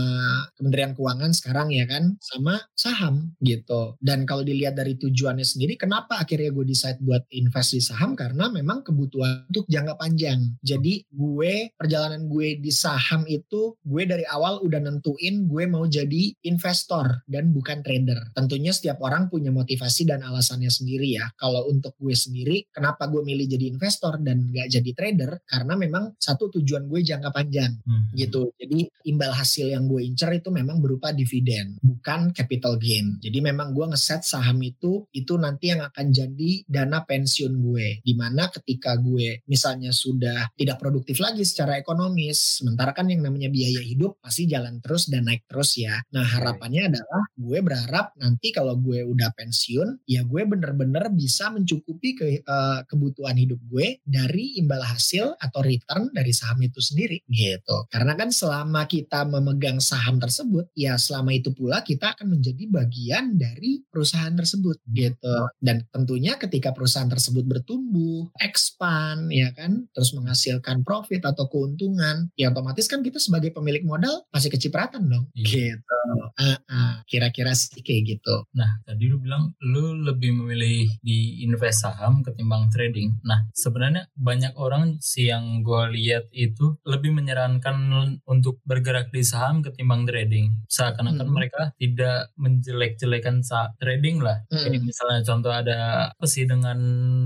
Kementerian 0.59 0.91
Keuangan 0.91 1.31
sekarang 1.31 1.71
ya 1.71 1.87
kan? 1.87 2.19
Sama 2.19 2.59
saham 2.75 3.31
gitu. 3.39 3.95
Dan 4.03 4.27
kalau 4.27 4.43
dilihat 4.43 4.75
dari 4.75 4.99
tujuannya 4.99 5.47
sendiri 5.47 5.79
kenapa 5.79 6.19
akhirnya 6.19 6.51
gue 6.51 6.67
decide 6.67 6.99
buat 6.99 7.23
invest 7.31 7.79
di 7.79 7.81
saham? 7.81 8.19
Karena 8.19 8.51
memang 8.51 8.83
kebutuhan 8.83 9.47
untuk 9.47 9.63
jangka 9.71 9.95
panjang. 9.95 10.59
Jadi 10.59 11.07
gue 11.07 11.71
perjalanan 11.79 12.27
gue 12.27 12.59
di 12.59 12.71
saham 12.75 13.23
itu 13.31 13.79
gue 13.79 14.03
dari 14.03 14.27
awal 14.27 14.59
udah 14.59 14.83
nentuin 14.83 15.47
gue 15.47 15.63
mau 15.71 15.87
jadi 15.87 16.35
investor 16.43 17.23
dan 17.31 17.55
bukan 17.55 17.79
trader. 17.79 18.35
Tentunya 18.35 18.75
setiap 18.75 18.99
orang 18.99 19.31
punya 19.31 19.55
motivasi 19.55 20.03
dan 20.03 20.19
alasannya 20.19 20.67
sendiri 20.67 21.15
ya. 21.15 21.31
Kalau 21.39 21.71
untuk 21.71 21.95
gue 21.95 22.11
sendiri 22.11 22.67
kenapa 22.73 23.07
gue 23.07 23.23
milih 23.23 23.47
jadi 23.47 23.71
investor 23.71 24.19
dan 24.19 24.51
nggak 24.51 24.67
jadi 24.67 24.91
trader? 24.91 25.31
Karena 25.45 25.77
memang 25.77 26.17
satu 26.25 26.53
tujuan 26.59 26.85
gue 26.85 27.01
jangka 27.01 27.33
panjang 27.33 27.73
hmm. 27.81 28.13
gitu. 28.13 28.53
Jadi 28.55 28.85
imbal 29.09 29.33
hasil 29.33 29.73
yang 29.73 29.89
gue 29.89 30.05
incer 30.05 30.29
itu 30.37 30.53
memang 30.53 30.79
berupa 30.79 31.09
dividen, 31.09 31.75
bukan 31.81 32.31
capital 32.31 32.77
gain. 32.77 33.17
Jadi 33.19 33.41
memang 33.41 33.73
gue 33.73 33.85
ngeset 33.89 34.21
saham 34.21 34.61
itu 34.61 35.09
itu 35.11 35.33
nanti 35.41 35.73
yang 35.73 35.81
akan 35.81 36.13
jadi 36.13 36.51
dana 36.69 37.01
pensiun 37.01 37.53
gue. 37.57 38.05
Di 38.05 38.13
mana 38.13 38.47
ketika 38.53 38.95
gue 39.01 39.41
misalnya 39.49 39.89
sudah 39.89 40.53
tidak 40.53 40.77
produktif 40.77 41.17
lagi 41.17 41.41
secara 41.41 41.81
ekonomis, 41.81 42.61
sementara 42.61 42.93
kan 42.93 43.09
yang 43.09 43.25
namanya 43.25 43.49
biaya 43.49 43.81
hidup 43.81 44.21
pasti 44.21 44.45
jalan 44.45 44.77
terus 44.79 45.09
dan 45.09 45.25
naik 45.25 45.49
terus 45.49 45.73
ya. 45.77 45.97
Nah 46.13 46.23
harapannya 46.25 46.93
adalah 46.93 47.23
gue 47.33 47.59
berharap 47.65 48.13
nanti 48.21 48.53
kalau 48.53 48.77
gue 48.77 49.01
udah 49.01 49.33
pensiun, 49.33 50.05
ya 50.05 50.21
gue 50.21 50.41
bener-bener 50.45 51.09
bisa 51.09 51.49
mencukupi 51.49 52.09
ke, 52.13 52.27
uh, 52.45 52.85
kebutuhan 52.85 53.35
hidup 53.35 53.57
gue 53.65 53.99
dari 54.05 54.35
dari 54.35 54.59
imbal 54.59 54.83
hasil 54.83 55.39
atau 55.39 55.63
return 55.63 56.11
dari 56.15 56.31
saham 56.31 56.63
itu 56.63 56.79
sendiri 56.79 57.19
gitu. 57.27 57.83
Karena 57.91 58.15
kan 58.15 58.31
selama 58.31 58.87
kita 58.87 59.27
memegang 59.27 59.83
saham 59.83 60.15
tersebut, 60.15 60.71
ya 60.71 60.95
selama 60.95 61.35
itu 61.35 61.51
pula 61.51 61.83
kita 61.83 62.15
akan 62.15 62.39
menjadi 62.39 62.63
bagian 62.71 63.35
dari 63.35 63.83
perusahaan 63.91 64.31
tersebut 64.31 64.79
gitu. 64.95 65.35
Dan 65.59 65.83
tentunya 65.91 66.39
ketika 66.39 66.71
perusahaan 66.71 67.11
tersebut 67.11 67.43
bertumbuh, 67.43 68.31
expand 68.39 69.27
ya 69.35 69.51
kan, 69.51 69.83
terus 69.91 70.15
menghasilkan 70.15 70.87
profit 70.87 71.27
atau 71.27 71.51
keuntungan, 71.51 72.31
ya 72.39 72.55
otomatis 72.55 72.87
kan 72.87 73.03
kita 73.03 73.19
sebagai 73.19 73.51
pemilik 73.51 73.83
modal 73.83 74.23
masih 74.31 74.47
kecipratan 74.47 75.11
dong. 75.11 75.27
Iya. 75.35 75.75
Gitu. 75.75 75.97
Uh, 76.37 76.59
uh, 76.69 76.93
kira-kira 77.09 77.57
sih 77.57 77.81
kayak 77.81 78.17
gitu. 78.17 78.45
Nah, 78.53 78.77
tadi 78.85 79.09
lu 79.09 79.17
bilang 79.17 79.51
lu 79.65 79.97
lebih 80.05 80.37
memilih 80.37 80.85
di 81.01 81.41
invest 81.41 81.81
saham 81.81 82.21
ketimbang 82.21 82.69
trading. 82.69 83.17
Nah, 83.25 83.49
sebenarnya 83.57 84.05
banyak 84.13 84.53
orang 84.55 85.01
sih 85.01 85.33
yang 85.33 85.65
gue 85.65 85.83
lihat 85.97 86.04
itu 86.31 86.77
lebih 86.85 87.11
menyarankan 87.15 87.77
untuk 88.25 88.61
bergerak 88.67 89.09
di 89.09 89.25
saham 89.25 89.65
ketimbang 89.65 90.05
trading. 90.05 90.53
Seakan-akan 90.69 91.27
hmm. 91.27 91.35
mereka 91.35 91.61
tidak 91.77 92.31
menjelek-jelekan 92.37 93.41
trading 93.79 94.21
lah. 94.21 94.43
Hmm. 94.49 94.61
Kayak 94.65 94.83
misalnya 94.85 95.21
contoh 95.25 95.53
ada 95.53 95.79
apa 96.13 96.25
sih 96.27 96.45
dengan 96.45 96.79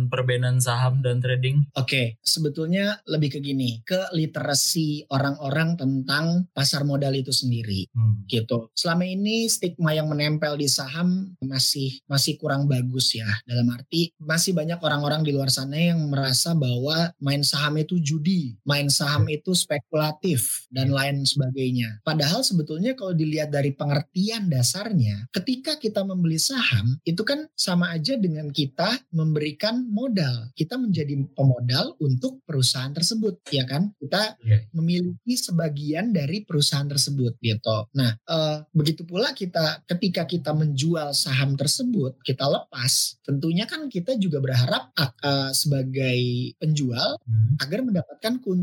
perbedaan 0.08 0.60
saham 0.64 1.02
dan 1.04 1.20
trading? 1.20 1.68
Oke, 1.76 1.86
okay. 1.86 2.06
sebetulnya 2.24 3.00
lebih 3.10 3.38
ke 3.38 3.40
gini, 3.40 3.82
ke 3.84 4.12
literasi 4.16 5.10
orang-orang 5.10 5.76
tentang 5.80 6.48
pasar 6.52 6.84
modal 6.84 7.16
itu 7.16 7.34
sendiri. 7.34 7.88
Hmm. 7.92 8.24
Gitu. 8.30 8.72
Selama 8.76 9.04
ini 9.06 9.50
stigma 9.50 9.92
yang 9.96 10.08
menempel 10.08 10.56
di 10.56 10.70
saham 10.70 11.34
masih 11.44 12.00
masih 12.06 12.38
kurang 12.38 12.70
bagus 12.70 13.16
ya. 13.18 13.28
Dalam 13.44 13.70
arti 13.74 14.14
masih 14.22 14.54
banyak 14.54 14.80
orang-orang 14.80 15.26
di 15.26 15.32
luar 15.34 15.50
sana 15.50 15.78
yang 15.78 16.10
merasa 16.10 16.54
bahwa 16.54 17.12
main 17.20 17.42
saham 17.42 17.78
itu 17.80 17.98
judi, 18.00 18.56
main 18.70 18.86
saham 18.94 19.26
itu 19.26 19.58
spekulatif 19.58 20.70
dan 20.70 20.94
lain 20.94 21.26
sebagainya. 21.26 22.06
Padahal 22.06 22.46
sebetulnya 22.46 22.94
kalau 22.94 23.18
dilihat 23.18 23.50
dari 23.50 23.74
pengertian 23.74 24.46
dasarnya, 24.46 25.26
ketika 25.34 25.82
kita 25.82 26.06
membeli 26.06 26.38
saham 26.38 27.02
itu 27.02 27.26
kan 27.26 27.50
sama 27.58 27.98
aja 27.98 28.14
dengan 28.22 28.54
kita 28.54 29.02
memberikan 29.10 29.90
modal. 29.90 30.54
Kita 30.54 30.78
menjadi 30.78 31.18
pemodal 31.34 31.98
untuk 31.98 32.46
perusahaan 32.46 32.94
tersebut, 32.94 33.42
ya 33.50 33.66
kan? 33.66 33.90
Kita 33.98 34.38
iya. 34.46 34.62
memiliki 34.76 35.34
sebagian 35.34 36.14
dari 36.14 36.46
perusahaan 36.46 36.86
tersebut 36.86 37.40
gitu. 37.42 37.78
Nah, 37.98 38.14
uh, 38.30 38.62
begitu 38.76 39.08
pula 39.08 39.34
kita 39.34 39.82
ketika 39.90 40.28
kita 40.30 40.52
menjual 40.54 41.16
saham 41.16 41.58
tersebut, 41.58 42.20
kita 42.22 42.46
lepas, 42.46 43.18
tentunya 43.26 43.66
kan 43.66 43.88
kita 43.88 44.20
juga 44.20 44.44
berharap 44.44 44.94
uh, 45.00 45.50
sebagai 45.56 46.54
penjual 46.60 47.18
hmm. 47.24 47.64
agar 47.64 47.80
mendapatkan 47.82 48.34
keuntungan, 48.44 48.59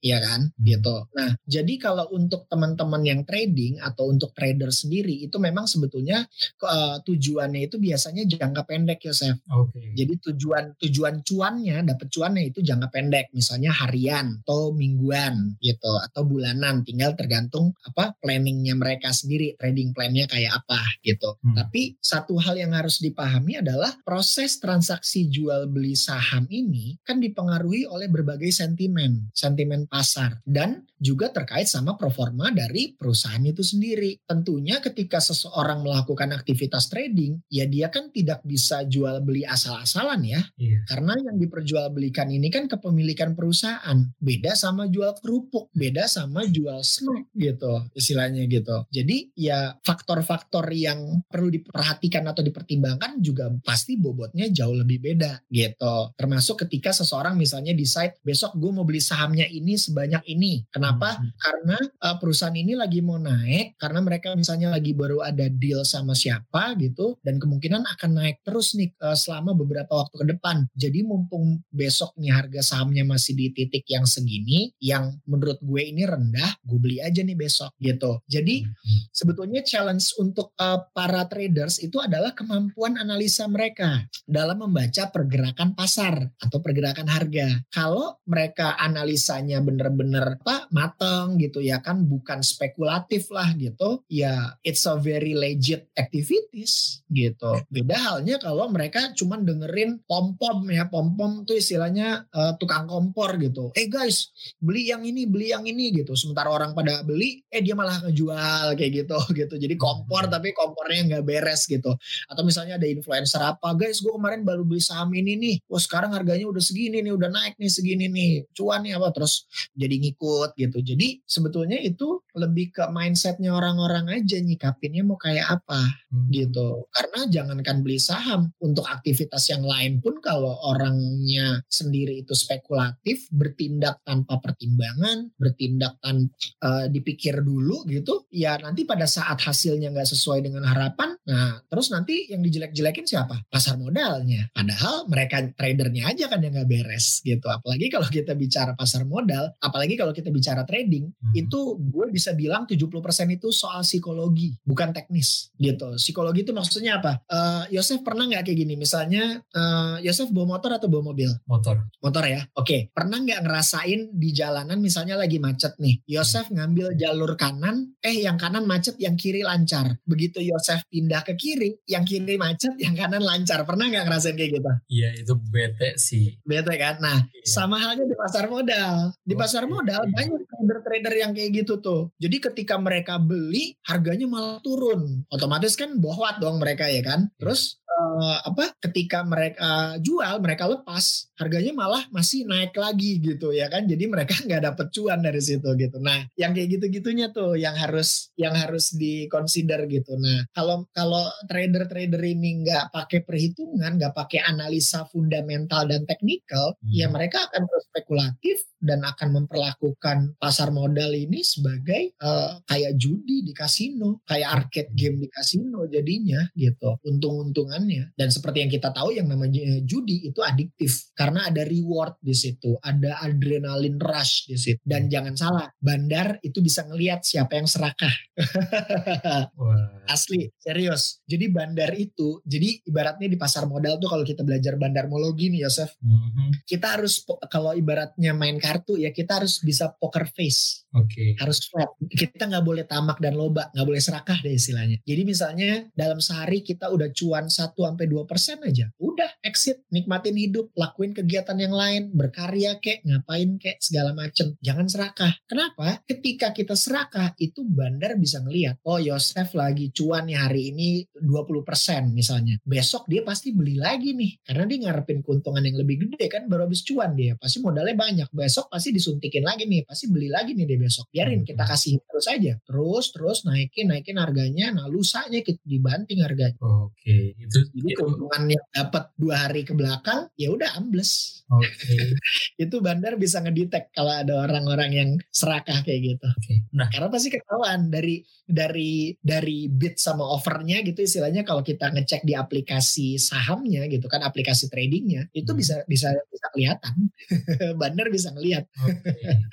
ya 0.00 0.18
kan? 0.20 0.50
Hmm. 0.50 0.64
Gitu. 0.64 0.96
Nah, 1.16 1.30
jadi 1.44 1.74
kalau 1.80 2.06
untuk 2.12 2.46
teman-teman 2.50 3.02
yang 3.04 3.20
trading 3.24 3.80
atau 3.80 4.10
untuk 4.10 4.32
trader 4.36 4.72
sendiri 4.72 5.24
itu 5.26 5.36
memang 5.40 5.64
sebetulnya 5.68 6.26
uh, 6.64 7.00
tujuannya 7.04 7.66
itu 7.68 7.76
biasanya 7.80 8.24
jangka 8.26 8.62
pendek 8.66 9.00
ya, 9.04 9.14
Chef. 9.14 9.36
Okay. 9.44 9.92
Jadi 9.96 10.14
tujuan 10.30 10.76
tujuan 10.80 11.22
cuannya, 11.24 11.82
dapat 11.84 12.08
cuannya 12.08 12.42
itu 12.48 12.60
jangka 12.64 12.88
pendek, 12.90 13.26
misalnya 13.34 13.72
harian 13.74 14.40
atau 14.44 14.72
mingguan 14.74 15.56
gitu 15.60 15.92
atau 16.10 16.22
bulanan, 16.24 16.82
tinggal 16.86 17.14
tergantung 17.14 17.72
apa 17.84 18.16
planningnya 18.20 18.76
mereka 18.76 19.10
sendiri, 19.10 19.56
trading 19.58 19.92
plannya 19.92 20.26
kayak 20.30 20.64
apa 20.64 20.80
gitu. 21.04 21.36
Hmm. 21.42 21.56
Tapi 21.56 21.98
satu 22.00 22.40
hal 22.40 22.56
yang 22.56 22.72
harus 22.72 23.02
dipahami 23.02 23.60
adalah 23.60 23.92
proses 24.04 24.56
transaksi 24.62 25.28
jual 25.28 25.68
beli 25.68 25.94
saham 25.94 26.46
ini 26.50 26.96
kan 27.04 27.20
dipengaruhi 27.20 27.84
oleh 27.88 28.08
berbagai 28.08 28.50
sentimen, 28.52 29.19
sentimen 29.32 29.84
pasar 29.86 30.40
dan 30.46 30.84
juga 31.00 31.32
terkait 31.32 31.64
sama 31.64 31.96
performa 31.96 32.52
dari 32.52 32.92
perusahaan 32.92 33.40
itu 33.40 33.64
sendiri. 33.64 34.20
Tentunya 34.28 34.84
ketika 34.84 35.16
seseorang 35.16 35.80
melakukan 35.80 36.36
aktivitas 36.36 36.92
trading, 36.92 37.40
ya 37.48 37.64
dia 37.64 37.88
kan 37.88 38.12
tidak 38.12 38.44
bisa 38.44 38.84
jual 38.84 39.24
beli 39.24 39.48
asal-asalan 39.48 40.20
ya. 40.28 40.40
Iya. 40.60 40.84
Karena 40.84 41.16
yang 41.16 41.40
diperjualbelikan 41.40 42.28
ini 42.28 42.52
kan 42.52 42.68
kepemilikan 42.68 43.32
perusahaan. 43.32 43.96
Beda 44.20 44.52
sama 44.52 44.92
jual 44.92 45.16
kerupuk, 45.24 45.72
beda 45.72 46.04
sama 46.04 46.44
jual 46.44 46.84
snack 46.84 47.32
gitu, 47.32 47.88
istilahnya 47.96 48.44
gitu. 48.44 48.84
Jadi 48.92 49.32
ya 49.32 49.72
faktor-faktor 49.80 50.68
yang 50.76 51.24
perlu 51.24 51.48
diperhatikan 51.48 52.28
atau 52.28 52.44
dipertimbangkan 52.44 53.24
juga 53.24 53.48
pasti 53.64 53.96
bobotnya 53.96 54.52
jauh 54.52 54.76
lebih 54.76 55.00
beda 55.00 55.48
gitu. 55.48 56.12
Termasuk 56.12 56.68
ketika 56.68 56.92
seseorang 56.92 57.40
misalnya 57.40 57.72
decide 57.72 58.20
besok 58.20 58.52
gue 58.60 58.68
mau 58.68 58.84
beli 58.84 59.00
sahamnya 59.10 59.46
ini 59.48 59.78
sebanyak 59.78 60.22
ini. 60.28 60.66
Kenapa? 60.68 61.16
Hmm. 61.16 61.32
Karena 61.40 61.78
uh, 61.80 62.16
perusahaan 62.20 62.54
ini 62.54 62.76
lagi 62.76 63.00
mau 63.00 63.16
naik 63.16 63.80
karena 63.80 64.04
mereka 64.04 64.34
misalnya 64.36 64.70
lagi 64.70 64.92
baru 64.92 65.24
ada 65.24 65.48
deal 65.48 65.82
sama 65.82 66.14
siapa 66.14 66.76
gitu 66.78 67.16
dan 67.24 67.40
kemungkinan 67.40 67.82
akan 67.96 68.10
naik 68.22 68.44
terus 68.44 68.76
nih 68.76 68.92
uh, 69.00 69.16
selama 69.16 69.56
beberapa 69.56 69.90
waktu 70.04 70.14
ke 70.20 70.26
depan. 70.36 70.68
Jadi 70.76 71.02
mumpung 71.02 71.64
besok 71.72 72.12
nih 72.20 72.34
harga 72.34 72.60
sahamnya 72.60 73.08
masih 73.08 73.34
di 73.34 73.50
titik 73.56 73.88
yang 73.88 74.04
segini 74.04 74.70
yang 74.82 75.16
menurut 75.24 75.58
gue 75.62 75.82
ini 75.82 76.04
rendah, 76.04 76.60
gue 76.60 76.78
beli 76.78 76.98
aja 77.00 77.24
nih 77.24 77.38
besok 77.38 77.72
gitu. 77.80 78.20
Jadi 78.28 78.62
hmm. 78.62 79.00
sebetulnya 79.14 79.64
challenge 79.64 80.12
untuk 80.20 80.52
uh, 80.60 80.82
para 80.92 81.24
traders 81.30 81.80
itu 81.80 81.98
adalah 81.98 82.36
kemampuan 82.36 83.00
analisa 83.00 83.48
mereka 83.48 84.04
dalam 84.28 84.60
membaca 84.60 85.08
pergerakan 85.08 85.72
pasar 85.72 86.20
atau 86.42 86.58
pergerakan 86.60 87.08
harga 87.08 87.30
harga. 87.30 87.48
Kalau 87.70 88.18
mereka 88.26 88.74
analisanya 89.00 89.64
bener-bener 89.64 90.36
apa 90.44 90.68
mateng 90.68 91.40
gitu 91.40 91.64
ya 91.64 91.80
kan 91.80 92.04
bukan 92.04 92.44
spekulatif 92.44 93.32
lah 93.32 93.56
gitu. 93.56 94.04
Ya 94.12 94.60
it's 94.60 94.84
a 94.84 95.00
very 95.00 95.32
legit 95.32 95.88
activities 95.96 97.00
gitu. 97.08 97.64
Beda 97.72 97.96
halnya 97.96 98.36
kalau 98.36 98.68
mereka 98.68 99.16
cuma 99.16 99.40
dengerin 99.40 100.04
pom-pom 100.04 100.68
ya 100.68 100.84
pom-pom 100.92 101.48
tuh 101.48 101.56
istilahnya 101.56 102.28
uh, 102.36 102.52
tukang 102.60 102.84
kompor 102.84 103.40
gitu. 103.40 103.72
Eh 103.72 103.88
guys 103.88 104.10
guys 104.10 104.34
beli 104.58 104.90
yang 104.90 105.06
ini 105.06 105.24
beli 105.30 105.54
yang 105.54 105.62
ini 105.62 105.94
gitu. 106.02 106.18
Sementara 106.18 106.50
orang 106.50 106.74
pada 106.74 107.06
beli 107.06 107.46
eh 107.46 107.62
dia 107.62 107.78
malah 107.78 108.02
ngejual 108.02 108.74
kayak 108.74 108.92
gitu 109.06 109.18
gitu. 109.38 109.54
Jadi 109.54 109.74
kompor 109.78 110.26
tapi 110.26 110.50
kompornya 110.50 111.06
nggak 111.06 111.24
beres 111.24 111.70
gitu. 111.70 111.94
Atau 112.26 112.42
misalnya 112.42 112.76
ada 112.76 112.90
influencer 112.90 113.38
apa 113.38 113.70
guys 113.78 114.02
gue 114.02 114.10
kemarin 114.10 114.42
baru 114.42 114.66
beli 114.66 114.82
saham 114.82 115.14
ini 115.14 115.38
nih. 115.38 115.56
Wah 115.70 115.78
sekarang 115.78 116.10
harganya 116.10 116.50
udah 116.50 116.62
segini 116.62 117.00
nih 117.06 117.14
udah 117.14 117.30
naik 117.30 117.54
nih 117.56 117.70
segini 117.70 118.10
nih. 118.10 118.32
Cuan 118.50 118.82
nih 118.90 118.98
apa 118.98 119.14
terus 119.14 119.46
jadi 119.78 119.94
ngikut 120.02 120.58
gitu. 120.58 120.78
Jadi 120.82 121.22
sebetulnya 121.22 121.78
itu 121.78 122.18
lebih 122.40 122.72
ke 122.72 122.84
mindsetnya 122.88 123.52
orang-orang 123.52 124.08
aja 124.08 124.40
nyikapinnya 124.40 125.04
mau 125.04 125.20
kayak 125.20 125.60
apa 125.60 125.80
hmm. 126.08 126.32
gitu 126.32 126.88
karena 126.88 127.20
jangankan 127.28 127.84
beli 127.84 128.00
saham 128.00 128.48
untuk 128.64 128.88
aktivitas 128.88 129.52
yang 129.52 129.60
lain 129.60 130.00
pun 130.00 130.16
kalau 130.24 130.56
orangnya 130.72 131.60
sendiri 131.68 132.24
itu 132.24 132.32
spekulatif 132.32 133.28
bertindak 133.28 134.00
tanpa 134.02 134.40
pertimbangan 134.40 135.28
bertindak 135.36 136.00
tanpa 136.00 136.32
uh, 136.64 136.86
dipikir 136.88 137.44
dulu 137.44 137.84
gitu 137.86 138.24
ya 138.32 138.56
nanti 138.56 138.88
pada 138.88 139.04
saat 139.04 139.36
hasilnya 139.40 139.92
nggak 139.92 140.08
sesuai 140.08 140.40
dengan 140.40 140.64
harapan 140.64 141.16
nah 141.28 141.60
terus 141.68 141.92
nanti 141.92 142.32
yang 142.32 142.40
dijelek-jelekin 142.40 143.04
siapa 143.04 143.44
pasar 143.52 143.76
modalnya 143.76 144.48
padahal 144.56 145.04
mereka 145.06 145.44
tradernya 145.52 146.10
aja 146.10 146.26
kan 146.32 146.40
yang 146.40 146.56
nggak 146.56 146.70
beres 146.70 147.20
gitu 147.20 147.46
apalagi 147.50 147.92
kalau 147.92 148.08
kita 148.08 148.32
bicara 148.32 148.72
pasar 148.72 149.04
modal 149.04 149.52
apalagi 149.60 149.94
kalau 149.98 150.14
kita 150.16 150.32
bicara 150.32 150.64
trading 150.64 151.10
hmm. 151.10 151.34
itu 151.36 151.76
gue 151.76 152.06
bisa 152.08 152.29
bilang 152.36 152.62
70% 152.68 152.90
itu 153.36 153.48
soal 153.54 153.82
psikologi 153.86 154.54
bukan 154.66 154.90
teknis 154.94 155.52
gitu. 155.56 155.94
Psikologi 155.96 156.42
itu 156.42 156.52
maksudnya 156.52 156.98
apa? 156.98 157.22
Uh, 157.26 157.64
Yosef 157.70 158.02
pernah 158.02 158.26
nggak 158.26 158.46
kayak 158.46 158.58
gini? 158.64 158.74
Misalnya 158.74 159.42
uh, 159.54 159.96
Yosef 160.02 160.32
bawa 160.32 160.56
motor 160.56 160.76
atau 160.76 160.88
bawa 160.90 161.12
mobil? 161.12 161.30
Motor. 161.46 161.86
Motor 162.00 162.24
ya? 162.26 162.42
Oke. 162.56 162.68
Okay. 162.70 162.80
pernah 162.94 163.18
nggak 163.20 163.42
ngerasain 163.42 164.00
di 164.14 164.30
jalanan 164.30 164.78
misalnya 164.78 165.18
lagi 165.18 165.42
macet 165.42 165.76
nih? 165.76 166.02
Yosef 166.06 166.48
ngambil 166.50 166.94
jalur 166.96 167.34
kanan 167.34 167.94
eh 168.00 168.24
yang 168.24 168.38
kanan 168.40 168.64
macet 168.64 168.96
yang 168.98 169.14
kiri 169.18 169.44
lancar. 169.44 169.98
Begitu 170.06 170.42
Yosef 170.44 170.86
pindah 170.88 171.22
ke 171.26 171.34
kiri 171.36 171.76
yang 171.86 172.06
kiri 172.06 172.38
macet 172.38 172.74
yang 172.78 172.94
kanan 172.94 173.22
lancar. 173.22 173.62
Pernah 173.66 173.90
nggak 173.90 174.04
ngerasain 174.06 174.36
kayak 174.36 174.50
gitu? 174.56 174.70
Iya 174.90 175.08
itu 175.18 175.34
bete 175.36 175.96
sih. 175.96 176.38
Bete 176.42 176.74
kan? 176.78 177.02
Nah 177.02 177.18
iya. 177.30 177.46
sama 177.46 177.76
halnya 177.80 178.06
di 178.06 178.16
pasar 178.16 178.46
modal. 178.46 179.12
Di 179.20 179.34
pasar 179.34 179.64
modal 179.66 180.02
banyak 180.10 180.42
trader-trader 180.46 181.14
yang 181.16 181.32
kayak 181.32 181.50
gitu 181.64 181.78
tuh 181.80 182.12
jadi 182.20 182.36
ketika 182.52 182.76
mereka 182.76 183.16
beli 183.16 183.80
harganya 183.88 184.28
malah 184.28 184.60
turun. 184.60 185.24
Otomatis 185.32 185.72
kan 185.72 185.96
bohwat 185.96 186.36
dong 186.36 186.60
mereka 186.60 186.84
ya 186.84 187.00
kan? 187.00 187.32
Iya. 187.32 187.36
terus 187.40 187.80
uh, 187.88 188.38
apa 188.44 188.76
ketika 188.84 189.24
mereka 189.24 189.96
jual 190.04 190.36
mereka 190.44 190.68
lepas 190.68 191.29
harganya 191.40 191.72
malah 191.72 192.04
masih 192.12 192.44
naik 192.44 192.76
lagi 192.76 193.16
gitu 193.16 193.56
ya 193.56 193.72
kan 193.72 193.88
jadi 193.88 194.04
mereka 194.04 194.36
nggak 194.46 194.62
dapet 194.68 194.86
cuan 194.92 195.24
dari 195.24 195.40
situ 195.40 195.64
gitu 195.80 195.96
nah 195.96 196.20
yang 196.36 196.52
kayak 196.52 196.76
gitu 196.76 197.00
gitunya 197.00 197.32
tuh 197.32 197.56
yang 197.56 197.72
harus 197.72 198.28
yang 198.36 198.52
harus 198.52 198.92
dikonsider 198.92 199.88
gitu 199.88 200.20
nah 200.20 200.44
kalau 200.52 200.84
kalau 200.92 201.24
trader 201.48 201.88
trader 201.88 202.20
ini 202.20 202.68
nggak 202.68 202.92
pakai 202.92 203.24
perhitungan 203.24 203.96
nggak 203.96 204.12
pakai 204.12 204.44
analisa 204.44 205.08
fundamental 205.08 205.88
dan 205.88 206.04
teknikal 206.04 206.76
hmm. 206.84 206.92
ya 206.92 207.08
mereka 207.08 207.48
akan 207.48 207.64
terus 207.64 207.84
spekulatif 207.88 208.58
dan 208.80 209.04
akan 209.04 209.44
memperlakukan 209.44 210.40
pasar 210.40 210.72
modal 210.72 211.12
ini 211.12 211.44
sebagai 211.44 212.16
uh, 212.20 212.60
kayak 212.64 212.96
judi 212.96 213.44
di 213.44 213.52
kasino 213.52 214.24
kayak 214.24 214.48
arcade 214.48 214.92
game 214.96 215.20
di 215.20 215.28
kasino 215.28 215.84
jadinya 215.84 216.40
gitu 216.56 216.96
untung-untungan 217.04 217.70
keuntungannya. 217.70 218.10
Dan 218.18 218.28
seperti 218.34 218.66
yang 218.66 218.72
kita 218.72 218.90
tahu 218.90 219.14
yang 219.14 219.30
namanya 219.30 219.62
judi 219.86 220.26
itu 220.26 220.40
adiktif 220.42 221.14
karena 221.14 221.29
ada 221.38 221.62
reward 221.62 222.18
di 222.18 222.34
situ, 222.34 222.74
ada 222.82 223.22
adrenalin 223.22 224.00
rush 224.00 224.50
di 224.50 224.58
situ. 224.58 224.80
Dan 224.82 225.06
jangan 225.06 225.34
salah, 225.38 225.66
bandar 225.78 226.42
itu 226.42 226.58
bisa 226.58 226.82
ngelihat 226.88 227.22
siapa 227.22 227.54
yang 227.60 227.70
serakah. 227.70 228.14
Asli, 230.10 230.50
serius. 230.58 231.22
Jadi 231.28 231.46
bandar 231.52 231.94
itu, 231.94 232.42
jadi 232.42 232.82
ibaratnya 232.82 233.30
di 233.30 233.38
pasar 233.38 233.70
modal 233.70 234.02
tuh 234.02 234.10
kalau 234.10 234.26
kita 234.26 234.42
belajar 234.42 234.74
bandarmologi 234.74 235.54
nih 235.54 235.68
Yosef, 235.68 235.94
mm-hmm. 236.02 236.66
kita 236.66 236.98
harus 236.98 237.22
kalau 237.46 237.76
ibaratnya 237.76 238.34
main 238.34 238.58
kartu 238.58 238.98
ya 238.98 239.14
kita 239.14 239.38
harus 239.38 239.62
bisa 239.62 239.94
poker 239.94 240.26
face. 240.34 240.82
Oke. 240.98 241.14
Okay. 241.14 241.28
Harus 241.38 241.62
flat. 241.70 241.94
Kita 242.10 242.50
nggak 242.50 242.66
boleh 242.66 242.84
tamak 242.90 243.22
dan 243.22 243.38
loba, 243.38 243.70
nggak 243.70 243.86
boleh 243.86 244.02
serakah 244.02 244.42
deh 244.42 244.50
istilahnya. 244.50 244.98
Jadi 245.06 245.22
misalnya 245.22 245.86
dalam 245.94 246.18
sehari 246.18 246.66
kita 246.66 246.90
udah 246.90 247.14
cuan 247.14 247.46
satu 247.46 247.86
1 247.86 247.90
sampai 248.00 248.06
2 248.06 248.24
persen 248.24 248.58
aja. 248.64 248.86
Udah 248.96 249.30
exit, 249.44 249.84
nikmatin 249.90 250.38
hidup, 250.38 250.70
lakuin 250.72 251.12
kegiatan 251.20 251.58
yang 251.60 251.74
lain, 251.76 252.02
berkarya 252.16 252.80
kek, 252.80 253.04
ngapain 253.04 253.60
kek, 253.60 253.76
segala 253.84 254.16
macem. 254.16 254.56
Jangan 254.64 254.88
serakah. 254.88 255.32
Kenapa? 255.44 256.00
Ketika 256.08 256.56
kita 256.56 256.72
serakah, 256.72 257.36
itu 257.36 257.60
bandar 257.68 258.16
bisa 258.16 258.40
ngeliat, 258.40 258.80
oh 258.88 258.96
Yosef 258.96 259.52
lagi 259.52 259.92
cuan 259.92 260.32
nih 260.32 260.38
hari 260.40 260.72
ini 260.72 261.04
20 261.20 261.60
persen 261.60 262.16
misalnya. 262.16 262.56
Besok 262.64 263.04
dia 263.06 263.20
pasti 263.20 263.52
beli 263.52 263.76
lagi 263.76 264.16
nih. 264.16 264.40
Karena 264.40 264.64
dia 264.64 264.78
ngarepin 264.88 265.20
keuntungan 265.20 265.60
yang 265.60 265.76
lebih 265.76 266.08
gede 266.08 266.26
kan, 266.32 266.48
baru 266.48 266.64
habis 266.64 266.80
cuan 266.86 267.12
dia. 267.12 267.36
Pasti 267.36 267.60
modalnya 267.60 267.92
banyak. 267.92 268.28
Besok 268.32 268.72
pasti 268.72 268.94
disuntikin 268.94 269.44
lagi 269.44 269.68
nih, 269.68 269.84
pasti 269.84 270.08
beli 270.08 270.32
lagi 270.32 270.56
nih 270.56 270.64
dia 270.64 270.78
besok. 270.80 271.12
Biarin 271.12 271.44
kita 271.44 271.66
hmm. 271.66 271.70
kasih 271.70 271.92
terus 272.06 272.26
aja. 272.30 272.52
Terus, 272.64 273.04
terus 273.12 273.38
naikin, 273.44 273.92
naikin 273.92 274.16
harganya. 274.16 274.72
Nah 274.72 274.86
lusanya 274.88 275.44
kita 275.44 275.60
dibanting 275.66 276.24
harganya. 276.24 276.56
Oke, 276.60 276.94
okay. 277.02 277.24
itu 277.36 277.58
jadi 277.76 277.90
keuntungan 277.98 278.42
yang 278.48 278.64
dapat 278.72 279.04
dua 279.18 279.48
hari 279.48 279.62
ke 279.66 279.74
belakang 279.76 280.30
ya 280.38 280.48
udah 280.54 280.78
ambles. 280.78 281.09
Okay. 281.50 282.14
itu 282.64 282.76
bandar 282.78 283.18
bisa 283.18 283.42
ngedetect 283.42 283.90
kalau 283.90 284.14
ada 284.14 284.46
orang-orang 284.46 284.90
yang 284.94 285.10
serakah 285.34 285.82
kayak 285.82 286.14
gitu. 286.14 286.28
Okay. 286.38 286.62
Nah, 286.70 286.86
karena 286.86 287.10
pasti 287.10 287.34
ketahuan 287.34 287.90
dari 287.90 288.22
dari 288.50 289.14
dari 289.22 289.70
bid 289.70 289.96
sama 289.96 290.26
offernya 290.26 290.82
gitu 290.82 291.06
istilahnya 291.06 291.46
kalau 291.46 291.62
kita 291.62 291.94
ngecek 291.94 292.26
di 292.26 292.34
aplikasi 292.34 293.14
sahamnya 293.16 293.86
gitu 293.86 294.10
kan 294.10 294.26
aplikasi 294.26 294.66
tradingnya 294.66 295.30
itu 295.30 295.54
hmm. 295.54 295.58
bisa 295.62 295.76
bisa 295.86 296.10
bisa 296.28 296.46
kelihatan 296.50 296.94
bandar 297.80 298.10
bisa 298.10 298.34
ngelihat 298.34 298.66
okay. 298.74 299.46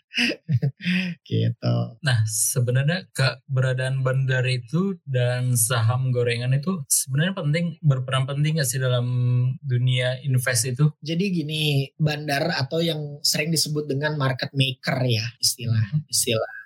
gitu 1.30 1.78
nah 2.02 2.26
sebenarnya 2.26 3.06
keberadaan 3.14 4.02
bandar 4.02 4.44
itu 4.50 4.98
dan 5.06 5.54
saham 5.54 6.10
gorengan 6.10 6.58
itu 6.58 6.82
sebenarnya 6.90 7.38
penting 7.38 7.66
berperan 7.86 8.26
penting 8.26 8.58
gak 8.58 8.68
sih 8.68 8.82
dalam 8.82 9.06
dunia 9.62 10.18
invest 10.26 10.74
itu 10.74 10.90
jadi 11.06 11.37
gini 11.38 11.94
bandar 11.94 12.58
atau 12.58 12.82
yang 12.82 13.22
sering 13.22 13.54
disebut 13.54 13.86
dengan 13.86 14.18
market 14.18 14.50
maker 14.58 14.98
ya 15.06 15.26
istilah 15.38 15.78
hmm. 15.94 16.10
istilah 16.10 16.57